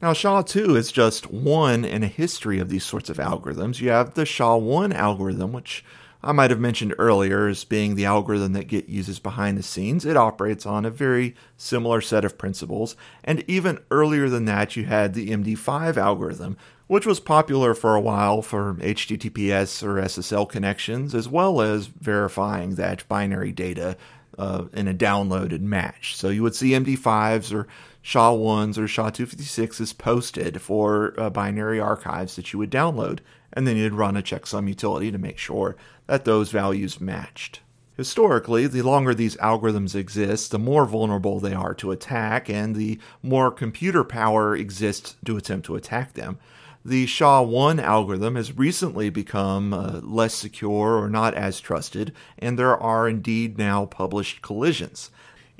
Now, 0.00 0.12
SHA-2 0.12 0.76
is 0.76 0.90
just 0.90 1.30
one 1.30 1.84
in 1.84 2.02
a 2.02 2.08
history 2.08 2.58
of 2.58 2.68
these 2.68 2.84
sorts 2.84 3.08
of 3.08 3.18
algorithms. 3.18 3.80
You 3.80 3.90
have 3.90 4.14
the 4.14 4.26
SHA-1 4.26 4.92
algorithm, 4.92 5.52
which 5.52 5.84
I 6.24 6.30
might 6.30 6.50
have 6.50 6.60
mentioned 6.60 6.94
earlier 6.98 7.48
as 7.48 7.64
being 7.64 7.96
the 7.96 8.04
algorithm 8.04 8.52
that 8.52 8.68
Git 8.68 8.88
uses 8.88 9.18
behind 9.18 9.58
the 9.58 9.62
scenes. 9.62 10.04
It 10.04 10.16
operates 10.16 10.64
on 10.64 10.84
a 10.84 10.90
very 10.90 11.34
similar 11.56 12.00
set 12.00 12.24
of 12.24 12.38
principles. 12.38 12.94
And 13.24 13.44
even 13.48 13.80
earlier 13.90 14.28
than 14.28 14.44
that, 14.44 14.76
you 14.76 14.84
had 14.84 15.14
the 15.14 15.30
MD5 15.30 15.96
algorithm, 15.96 16.56
which 16.86 17.06
was 17.06 17.18
popular 17.18 17.74
for 17.74 17.96
a 17.96 18.00
while 18.00 18.40
for 18.40 18.74
HTTPS 18.74 19.82
or 19.82 20.00
SSL 20.00 20.48
connections, 20.48 21.12
as 21.12 21.28
well 21.28 21.60
as 21.60 21.86
verifying 21.86 22.76
that 22.76 23.06
binary 23.08 23.50
data 23.50 23.96
uh, 24.38 24.64
in 24.72 24.86
a 24.86 24.94
downloaded 24.94 25.60
match. 25.60 26.16
So 26.16 26.28
you 26.28 26.44
would 26.44 26.54
see 26.54 26.70
MD5s 26.70 27.52
or 27.52 27.66
SHA-1s 28.02 28.78
or 28.78 28.86
SHA-256s 28.86 29.96
posted 29.98 30.60
for 30.60 31.14
uh, 31.18 31.30
binary 31.30 31.80
archives 31.80 32.36
that 32.36 32.52
you 32.52 32.58
would 32.58 32.70
download, 32.70 33.20
and 33.52 33.66
then 33.66 33.76
you'd 33.76 33.92
run 33.92 34.16
a 34.16 34.22
checksum 34.22 34.68
utility 34.68 35.10
to 35.10 35.18
make 35.18 35.38
sure 35.38 35.76
that 36.06 36.24
those 36.24 36.50
values 36.50 37.00
matched. 37.00 37.60
Historically, 37.96 38.66
the 38.66 38.82
longer 38.82 39.14
these 39.14 39.36
algorithms 39.36 39.94
exist, 39.94 40.50
the 40.50 40.58
more 40.58 40.86
vulnerable 40.86 41.38
they 41.38 41.54
are 41.54 41.74
to 41.74 41.90
attack, 41.90 42.48
and 42.48 42.74
the 42.74 42.98
more 43.22 43.50
computer 43.50 44.02
power 44.02 44.56
exists 44.56 45.16
to 45.24 45.36
attempt 45.36 45.66
to 45.66 45.76
attack 45.76 46.14
them 46.14 46.38
the 46.84 47.06
SHA-1 47.06 47.80
algorithm 47.80 48.34
has 48.34 48.56
recently 48.56 49.08
become 49.08 49.72
uh, 49.72 50.00
less 50.02 50.34
secure 50.34 50.98
or 50.98 51.08
not 51.08 51.34
as 51.34 51.60
trusted, 51.60 52.12
and 52.38 52.58
there 52.58 52.76
are 52.76 53.08
indeed 53.08 53.56
now 53.56 53.86
published 53.86 54.42
collisions. 54.42 55.10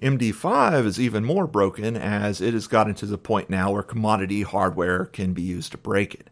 MD5 0.03 0.85
is 0.85 1.01
even 1.01 1.25
more 1.25 1.47
broken 1.47 1.97
as 1.97 2.41
it 2.41 2.55
has 2.55 2.67
gotten 2.67 2.95
to 2.95 3.07
the 3.07 3.19
point 3.19 3.49
now 3.49 3.71
where 3.71 3.85
commodity 3.85 4.43
hardware 4.43 5.07
can 5.07 5.33
be 5.33 5.43
used 5.43 5.71
to 5.73 5.79
break 5.79 6.15
it. 6.15 6.29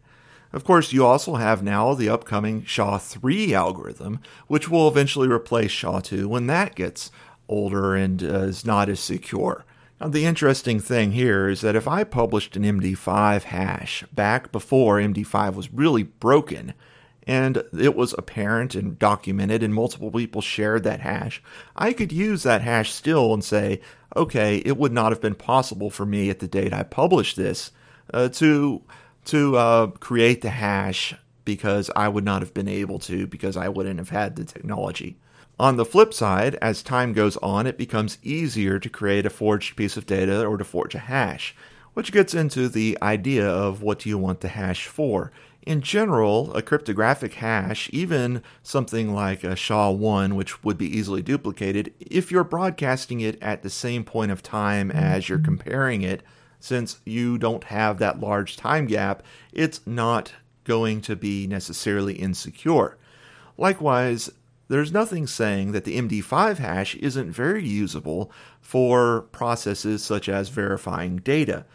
Of 0.53 0.63
course, 0.63 0.91
you 0.91 1.05
also 1.05 1.35
have 1.35 1.63
now 1.63 1.93
the 1.93 2.09
upcoming 2.09 2.65
SHA-3 2.65 3.53
algorithm, 3.53 4.19
which 4.47 4.69
will 4.69 4.87
eventually 4.87 5.29
replace 5.29 5.71
SHA-2 5.71 6.25
when 6.25 6.47
that 6.47 6.75
gets 6.75 7.11
older 7.47 7.95
and 7.95 8.21
uh, 8.23 8.43
is 8.43 8.65
not 8.65 8.89
as 8.89 8.99
secure. 8.99 9.65
Now, 9.99 10.07
the 10.07 10.25
interesting 10.25 10.79
thing 10.79 11.11
here 11.11 11.47
is 11.47 11.61
that 11.61 11.75
if 11.75 11.87
I 11.87 12.03
published 12.03 12.55
an 12.55 12.63
MD5 12.63 13.43
hash 13.43 14.03
back 14.11 14.51
before 14.51 14.97
MD5 14.97 15.53
was 15.53 15.71
really 15.71 16.03
broken, 16.03 16.73
and 17.27 17.63
it 17.77 17.95
was 17.95 18.15
apparent 18.17 18.73
and 18.73 18.97
documented, 18.97 19.61
and 19.61 19.73
multiple 19.73 20.11
people 20.11 20.41
shared 20.41 20.83
that 20.83 21.01
hash, 21.01 21.41
I 21.75 21.93
could 21.93 22.11
use 22.11 22.43
that 22.43 22.61
hash 22.61 22.91
still 22.91 23.33
and 23.33 23.43
say, 23.43 23.79
okay, 24.15 24.57
it 24.65 24.75
would 24.75 24.91
not 24.91 25.11
have 25.11 25.21
been 25.21 25.35
possible 25.35 25.91
for 25.91 26.05
me 26.05 26.29
at 26.29 26.39
the 26.39 26.47
date 26.47 26.73
I 26.73 26.83
published 26.83 27.37
this 27.37 27.71
uh, 28.11 28.29
to 28.29 28.81
to 29.25 29.55
uh, 29.55 29.87
create 29.87 30.41
the 30.41 30.49
hash 30.49 31.15
because 31.45 31.89
I 31.95 32.07
would 32.07 32.23
not 32.23 32.41
have 32.41 32.53
been 32.53 32.67
able 32.67 32.99
to 32.99 33.27
because 33.27 33.57
I 33.57 33.69
wouldn't 33.69 33.99
have 33.99 34.09
had 34.09 34.35
the 34.35 34.43
technology. 34.43 35.17
On 35.59 35.75
the 35.75 35.85
flip 35.85 36.13
side, 36.13 36.55
as 36.55 36.81
time 36.81 37.13
goes 37.13 37.37
on, 37.37 37.67
it 37.67 37.77
becomes 37.77 38.17
easier 38.23 38.79
to 38.79 38.89
create 38.89 39.25
a 39.25 39.29
forged 39.29 39.75
piece 39.75 39.95
of 39.95 40.07
data 40.07 40.45
or 40.45 40.57
to 40.57 40.63
forge 40.63 40.95
a 40.95 40.99
hash, 40.99 41.55
which 41.93 42.11
gets 42.11 42.33
into 42.33 42.67
the 42.67 42.97
idea 43.01 43.47
of 43.47 43.83
what 43.83 43.99
do 43.99 44.09
you 44.09 44.17
want 44.17 44.41
the 44.41 44.47
hash 44.47 44.87
for. 44.87 45.31
In 45.63 45.81
general, 45.81 46.51
a 46.55 46.63
cryptographic 46.63 47.35
hash, 47.35 47.89
even 47.93 48.41
something 48.63 49.13
like 49.13 49.43
a 49.43 49.55
SHA-1, 49.55 50.33
which 50.33 50.63
would 50.63 50.79
be 50.79 50.97
easily 50.97 51.21
duplicated, 51.21 51.93
if 51.99 52.31
you're 52.31 52.43
broadcasting 52.43 53.21
it 53.21 53.37
at 53.39 53.61
the 53.61 53.69
same 53.69 54.03
point 54.03 54.31
of 54.31 54.41
time 54.41 54.89
as 54.89 55.29
you're 55.29 55.37
comparing 55.37 56.01
it, 56.01 56.23
since 56.61 57.01
you 57.05 57.37
don't 57.37 57.65
have 57.65 57.97
that 57.97 58.19
large 58.19 58.55
time 58.55 58.85
gap, 58.85 59.23
it's 59.51 59.81
not 59.85 60.33
going 60.63 61.01
to 61.01 61.15
be 61.15 61.47
necessarily 61.47 62.13
insecure. 62.13 62.97
Likewise, 63.57 64.29
there's 64.69 64.93
nothing 64.93 65.27
saying 65.27 65.73
that 65.73 65.83
the 65.83 65.97
MD5 65.97 66.57
hash 66.57 66.95
isn't 66.95 67.31
very 67.31 67.67
usable 67.67 68.31
for 68.61 69.23
processes 69.33 70.01
such 70.01 70.29
as 70.29 70.47
verifying 70.47 71.17
data. 71.17 71.65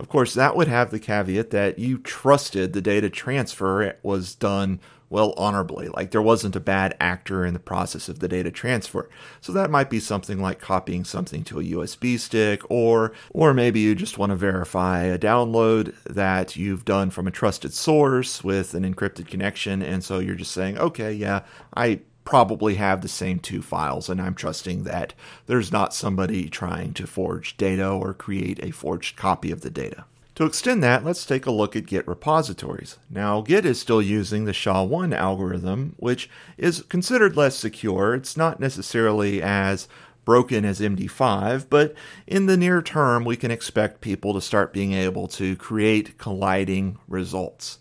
Of 0.00 0.08
course, 0.08 0.32
that 0.32 0.56
would 0.56 0.66
have 0.66 0.90
the 0.90 0.98
caveat 0.98 1.50
that 1.50 1.78
you 1.78 1.98
trusted 1.98 2.72
the 2.72 2.80
data 2.80 3.10
transfer 3.10 3.98
was 4.02 4.34
done 4.34 4.80
well 5.10 5.34
honorably, 5.36 5.88
like 5.88 6.10
there 6.10 6.22
wasn't 6.22 6.56
a 6.56 6.60
bad 6.60 6.96
actor 6.98 7.44
in 7.44 7.52
the 7.52 7.60
process 7.60 8.08
of 8.08 8.20
the 8.20 8.28
data 8.28 8.50
transfer. 8.50 9.10
So 9.42 9.52
that 9.52 9.70
might 9.70 9.90
be 9.90 10.00
something 10.00 10.40
like 10.40 10.58
copying 10.58 11.04
something 11.04 11.44
to 11.44 11.60
a 11.60 11.64
USB 11.64 12.18
stick 12.18 12.62
or 12.70 13.12
or 13.28 13.52
maybe 13.52 13.80
you 13.80 13.94
just 13.94 14.16
want 14.16 14.30
to 14.30 14.36
verify 14.36 15.02
a 15.02 15.18
download 15.18 15.94
that 16.04 16.56
you've 16.56 16.86
done 16.86 17.10
from 17.10 17.26
a 17.26 17.30
trusted 17.30 17.74
source 17.74 18.42
with 18.42 18.72
an 18.72 18.90
encrypted 18.90 19.26
connection 19.28 19.82
and 19.82 20.02
so 20.02 20.18
you're 20.18 20.34
just 20.34 20.52
saying, 20.52 20.78
"Okay, 20.78 21.12
yeah, 21.12 21.42
I 21.76 22.00
probably 22.30 22.76
have 22.76 23.00
the 23.00 23.08
same 23.08 23.40
two 23.40 23.60
files, 23.60 24.08
and 24.08 24.22
I'm 24.22 24.36
trusting 24.36 24.84
that 24.84 25.14
there's 25.46 25.72
not 25.72 25.92
somebody 25.92 26.48
trying 26.48 26.94
to 26.94 27.06
forge 27.08 27.56
data 27.56 27.88
or 27.90 28.14
create 28.14 28.62
a 28.62 28.70
forged 28.70 29.16
copy 29.16 29.50
of 29.50 29.62
the 29.62 29.68
data. 29.68 30.04
To 30.36 30.44
extend 30.44 30.80
that, 30.84 31.04
let's 31.04 31.26
take 31.26 31.44
a 31.44 31.50
look 31.50 31.74
at 31.74 31.86
Git 31.86 32.06
repositories. 32.06 32.98
Now, 33.10 33.40
Git 33.40 33.66
is 33.66 33.80
still 33.80 34.00
using 34.00 34.44
the 34.44 34.52
SHA-1 34.52 35.12
algorithm, 35.12 35.96
which 35.98 36.30
is 36.56 36.82
considered 36.82 37.36
less 37.36 37.56
secure. 37.56 38.14
It's 38.14 38.36
not 38.36 38.60
necessarily 38.60 39.42
as 39.42 39.88
broken 40.24 40.64
as 40.64 40.78
MD5, 40.78 41.66
but 41.68 41.94
in 42.28 42.46
the 42.46 42.56
near 42.56 42.80
term, 42.80 43.24
we 43.24 43.36
can 43.36 43.50
expect 43.50 44.00
people 44.00 44.34
to 44.34 44.40
start 44.40 44.72
being 44.72 44.92
able 44.92 45.26
to 45.26 45.56
create 45.56 46.16
colliding 46.16 46.96
results. 47.08 47.80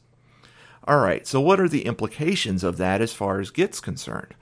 All 0.90 0.98
right, 0.98 1.28
so 1.28 1.40
what 1.40 1.60
are 1.60 1.70
the 1.70 1.86
implications 1.86 2.64
of 2.64 2.78
that 2.78 3.00
as 3.00 3.14
far 3.14 3.40
as 3.40 3.52
Git's 3.52 3.80
concerned? 3.80 4.34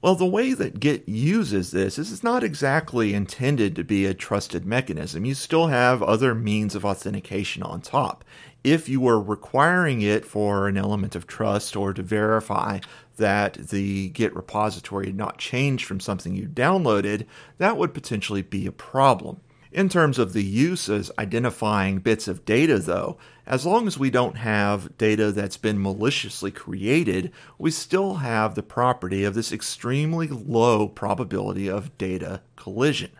Well, 0.00 0.14
the 0.14 0.24
way 0.24 0.54
that 0.54 0.80
Git 0.80 1.06
uses 1.06 1.70
this 1.70 1.98
is 1.98 2.10
it's 2.10 2.22
not 2.22 2.42
exactly 2.42 3.12
intended 3.12 3.76
to 3.76 3.84
be 3.84 4.06
a 4.06 4.14
trusted 4.14 4.64
mechanism. 4.64 5.26
You 5.26 5.34
still 5.34 5.66
have 5.66 6.02
other 6.02 6.34
means 6.34 6.74
of 6.74 6.86
authentication 6.86 7.62
on 7.62 7.82
top. 7.82 8.24
If 8.64 8.88
you 8.88 9.02
were 9.02 9.20
requiring 9.20 10.00
it 10.00 10.24
for 10.24 10.66
an 10.66 10.78
element 10.78 11.14
of 11.14 11.26
trust 11.26 11.76
or 11.76 11.92
to 11.92 12.02
verify 12.02 12.78
that 13.18 13.68
the 13.68 14.08
Git 14.08 14.34
repository 14.34 15.08
had 15.08 15.16
not 15.18 15.36
changed 15.36 15.84
from 15.84 16.00
something 16.00 16.34
you 16.34 16.46
downloaded, 16.46 17.26
that 17.58 17.76
would 17.76 17.92
potentially 17.92 18.40
be 18.40 18.66
a 18.66 18.72
problem. 18.72 19.42
In 19.72 19.88
terms 19.88 20.18
of 20.18 20.34
the 20.34 20.44
use 20.44 20.90
as 20.90 21.10
identifying 21.18 22.00
bits 22.00 22.28
of 22.28 22.44
data, 22.44 22.78
though, 22.78 23.16
as 23.46 23.64
long 23.64 23.86
as 23.86 23.98
we 23.98 24.10
don't 24.10 24.36
have 24.36 24.98
data 24.98 25.32
that's 25.32 25.56
been 25.56 25.80
maliciously 25.80 26.50
created, 26.50 27.32
we 27.56 27.70
still 27.70 28.16
have 28.16 28.54
the 28.54 28.62
property 28.62 29.24
of 29.24 29.32
this 29.32 29.50
extremely 29.50 30.28
low 30.28 30.88
probability 30.88 31.70
of 31.70 31.96
data 31.96 32.42
collision. 32.54 33.12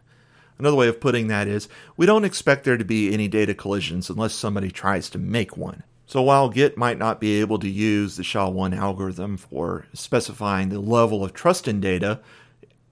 Another 0.58 0.76
way 0.76 0.88
of 0.88 1.00
putting 1.00 1.28
that 1.28 1.48
is 1.48 1.68
we 1.96 2.04
don't 2.04 2.26
expect 2.26 2.64
there 2.64 2.76
to 2.76 2.84
be 2.84 3.14
any 3.14 3.28
data 3.28 3.54
collisions 3.54 4.10
unless 4.10 4.34
somebody 4.34 4.70
tries 4.70 5.08
to 5.08 5.18
make 5.18 5.56
one. 5.56 5.82
So 6.04 6.20
while 6.20 6.50
Git 6.50 6.76
might 6.76 6.98
not 6.98 7.18
be 7.18 7.40
able 7.40 7.58
to 7.60 7.68
use 7.68 8.16
the 8.16 8.24
SHA-1 8.24 8.76
algorithm 8.76 9.38
for 9.38 9.86
specifying 9.94 10.68
the 10.68 10.80
level 10.80 11.24
of 11.24 11.32
trust 11.32 11.66
in 11.66 11.80
data, 11.80 12.20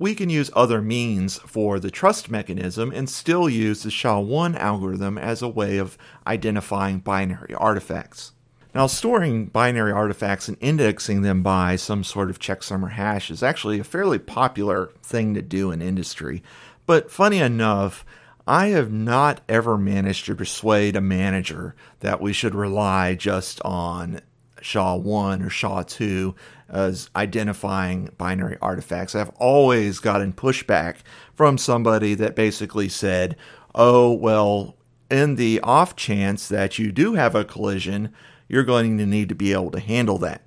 we 0.00 0.14
can 0.14 0.30
use 0.30 0.50
other 0.56 0.80
means 0.80 1.36
for 1.40 1.78
the 1.78 1.90
trust 1.90 2.30
mechanism 2.30 2.90
and 2.90 3.08
still 3.08 3.50
use 3.50 3.82
the 3.82 3.90
SHA-1 3.90 4.56
algorithm 4.56 5.18
as 5.18 5.42
a 5.42 5.48
way 5.48 5.76
of 5.76 5.98
identifying 6.26 7.00
binary 7.00 7.54
artifacts. 7.54 8.32
Now, 8.74 8.86
storing 8.86 9.46
binary 9.46 9.92
artifacts 9.92 10.48
and 10.48 10.56
indexing 10.58 11.20
them 11.20 11.42
by 11.42 11.76
some 11.76 12.02
sort 12.02 12.30
of 12.30 12.38
checksum 12.38 12.82
or 12.82 12.88
hash 12.88 13.30
is 13.30 13.42
actually 13.42 13.78
a 13.78 13.84
fairly 13.84 14.18
popular 14.18 14.90
thing 15.02 15.34
to 15.34 15.42
do 15.42 15.70
in 15.70 15.82
industry. 15.82 16.42
But 16.86 17.10
funny 17.10 17.38
enough, 17.38 18.06
I 18.46 18.68
have 18.68 18.90
not 18.90 19.42
ever 19.50 19.76
managed 19.76 20.24
to 20.26 20.34
persuade 20.34 20.96
a 20.96 21.02
manager 21.02 21.74
that 21.98 22.22
we 22.22 22.32
should 22.32 22.54
rely 22.54 23.16
just 23.16 23.60
on 23.66 24.22
SHA-1 24.61 25.46
or 25.46 25.51
SHA-2 25.51 26.35
as 26.68 27.11
identifying 27.16 28.11
binary 28.16 28.57
artifacts. 28.62 29.14
I've 29.14 29.31
always 29.37 29.99
gotten 29.99 30.33
pushback 30.33 30.99
from 31.35 31.59
somebody 31.59 32.14
that 32.14 32.37
basically 32.37 32.88
said, 32.88 33.37
oh, 33.75 34.12
well, 34.12 34.77
in 35.11 35.37
the 35.37 35.61
off 35.61 35.96
chance 35.96 36.49
that 36.49 36.79
you 36.79 36.92
do 36.92 37.14
have 37.14 37.35
a 37.35 37.44
collision, 37.44 38.12
you're 38.49 38.64
going 38.64 38.99
to 38.99 39.07
need 39.07 39.29
to 39.29 39.35
be 39.35 39.53
able 39.53 39.70
to 39.73 39.81
handle 39.81 40.18
that. 40.18 40.42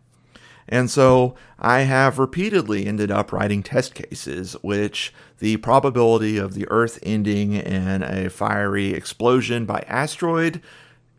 And 0.68 0.90
so 0.90 1.36
I 1.60 1.82
have 1.82 2.20
repeatedly 2.20 2.86
ended 2.86 3.12
up 3.12 3.34
writing 3.34 3.64
test 3.64 3.94
cases 3.94 4.54
which 4.62 5.14
the 5.40 5.58
probability 5.58 6.38
of 6.38 6.54
the 6.54 6.68
Earth 6.70 7.00
ending 7.04 7.54
in 7.54 8.02
a 8.02 8.30
fiery 8.30 8.94
explosion 8.94 9.66
by 9.66 9.84
asteroid 9.88 10.62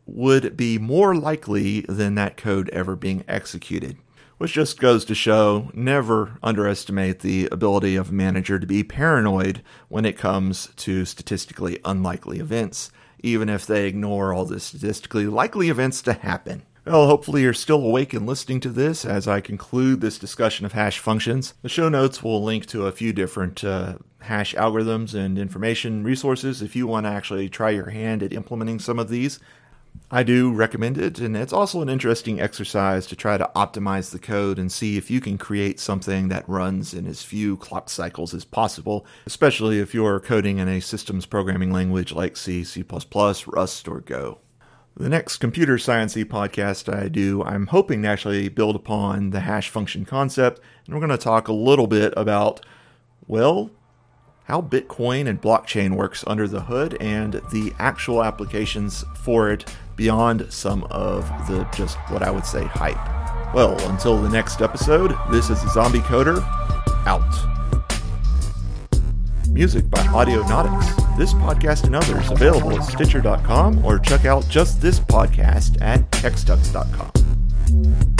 would 0.07 0.57
be 0.57 0.79
more 0.79 1.15
likely 1.15 1.83
than 1.83 2.15
that 2.15 2.37
code 2.37 2.69
ever 2.71 2.97
being 2.97 3.25
executed. 3.29 3.97
Which 4.39 4.53
just 4.53 4.81
goes 4.81 5.05
to 5.07 5.15
show 5.15 5.71
never 5.75 6.39
underestimate 6.43 7.21
the 7.21 7.49
ability 7.53 7.97
of 7.97 8.11
a 8.11 8.15
manager 8.15 8.59
to 8.59 8.67
be 8.67 8.83
paranoid 8.83 9.63
when 9.89 10.05
it 10.05 10.19
comes 10.19 10.69
to 10.77 11.05
statistically 11.05 11.79
unlikely 11.85 12.41
events, 12.41 12.91
even 13.21 13.49
if 13.49 13.65
they 13.65 13.87
ignore 13.87 14.35
all 14.35 14.45
the 14.45 14.61
statistically 14.61 15.27
likely 15.27 15.69
events 15.69 16.03
to 16.03 16.15
happen. 16.15 16.63
Well, 16.85 17.07
hopefully 17.07 17.43
you're 17.43 17.55
still 17.55 17.83
awake 17.83 18.13
and 18.13 18.27
listening 18.27 18.61
to 18.61 18.69
this 18.69 19.07
as 19.07 19.27
I 19.27 19.41
conclude 19.41 20.03
this 20.03 20.19
discussion 20.19 20.67
of 20.67 20.73
hash 20.73 20.99
functions. 20.99 21.55
The 21.63 21.71
show 21.71 21.89
notes 21.89 22.23
will 22.23 22.45
link 22.45 22.67
to 22.67 22.87
a 22.87 22.93
few 22.93 23.15
different 23.15 23.65
uh, 23.65 23.95
hash 24.19 24.55
algorithms 24.55 25.15
and 25.15 25.39
information 25.39 26.05
resources 26.05 26.61
if 26.61 26.77
you 26.77 26.87
want 26.87 27.07
to 27.07 27.11
actually 27.11 27.49
try 27.49 27.71
your 27.71 27.89
hand 27.89 28.23
at 28.23 28.35
implementing 28.35 28.79
some 28.81 28.99
of 28.99 29.09
these. 29.09 29.41
I 30.11 30.23
do 30.23 30.53
recommend 30.53 30.99
it, 30.99 31.19
and 31.19 31.37
it's 31.37 31.53
also 31.53 31.81
an 31.81 31.89
interesting 31.89 32.41
exercise 32.41 33.07
to 33.07 33.17
try 33.17 33.39
to 33.39 33.51
optimize 33.57 34.11
the 34.11 34.19
code 34.19 34.59
and 34.59 34.71
see 34.71 34.97
if 34.97 35.11
you 35.11 35.21
can 35.21 35.39
create 35.39 35.81
something 35.81 36.29
that 36.29 36.49
runs 36.49 36.93
in 36.93 37.07
as 37.07 37.23
few 37.23 37.57
clock 37.57 37.89
cycles 37.89 38.35
as 38.35 38.45
possible, 38.45 39.07
especially 39.27 39.81
if 39.81 39.95
you're 39.95 40.21
coding 40.21 40.59
in 40.59 40.69
a 40.69 40.81
systems 40.81 41.27
programming 41.27 41.73
language 41.73 42.13
like 42.13 42.37
C, 42.37 42.65
C, 42.65 42.85
Rust, 43.47 43.89
or 43.89 44.01
Go. 44.01 44.39
The 44.97 45.09
next 45.09 45.39
computer 45.39 45.77
sciencey 45.77 46.25
podcast 46.25 46.95
I 46.95 47.09
do, 47.09 47.43
I'm 47.43 47.67
hoping 47.67 48.03
to 48.03 48.09
actually 48.09 48.49
build 48.49 48.77
upon 48.77 49.31
the 49.31 49.41
hash 49.41 49.71
function 49.71 50.05
concept, 50.05 50.61
and 50.87 50.95
we're 50.95 51.01
going 51.01 51.11
to 51.11 51.19
talk 51.19 51.49
a 51.49 51.53
little 51.53 51.89
bit 51.89 52.13
about, 52.17 52.65
well, 53.27 53.71
how 54.45 54.61
Bitcoin 54.61 55.27
and 55.27 55.41
blockchain 55.41 55.97
works 55.97 56.23
under 56.27 56.47
the 56.47 56.61
hood 56.61 56.97
and 57.01 57.41
the 57.51 57.73
actual 57.79 58.23
applications 58.23 59.03
for 59.17 59.51
it 59.51 59.65
beyond 59.97 60.53
some 60.53 60.85
of 60.85 61.27
the 61.49 61.67
just 61.75 61.97
what 62.11 62.23
I 62.23 62.31
would 62.31 62.47
say 62.47 62.65
hype. 62.65 63.55
Well, 63.55 63.79
until 63.91 64.21
the 64.21 64.29
next 64.29 64.61
episode, 64.61 65.15
this 65.31 65.51
is 65.51 65.63
the 65.63 65.71
Zombie 65.71 66.01
Coder 66.01 66.43
out. 67.07 67.23
Music 69.49 69.89
by 69.89 69.99
Audionautics. 69.99 71.17
This 71.17 71.33
podcast 71.35 71.85
and 71.85 71.95
others 71.95 72.29
available 72.31 72.77
at 72.77 72.85
Stitcher.com 72.85 73.85
or 73.85 74.01
check 74.01 74.25
out 74.25 74.49
just 74.49 74.81
this 74.81 74.99
podcast 74.99 75.81
at 75.81 76.11
Techstux.com. 76.11 78.14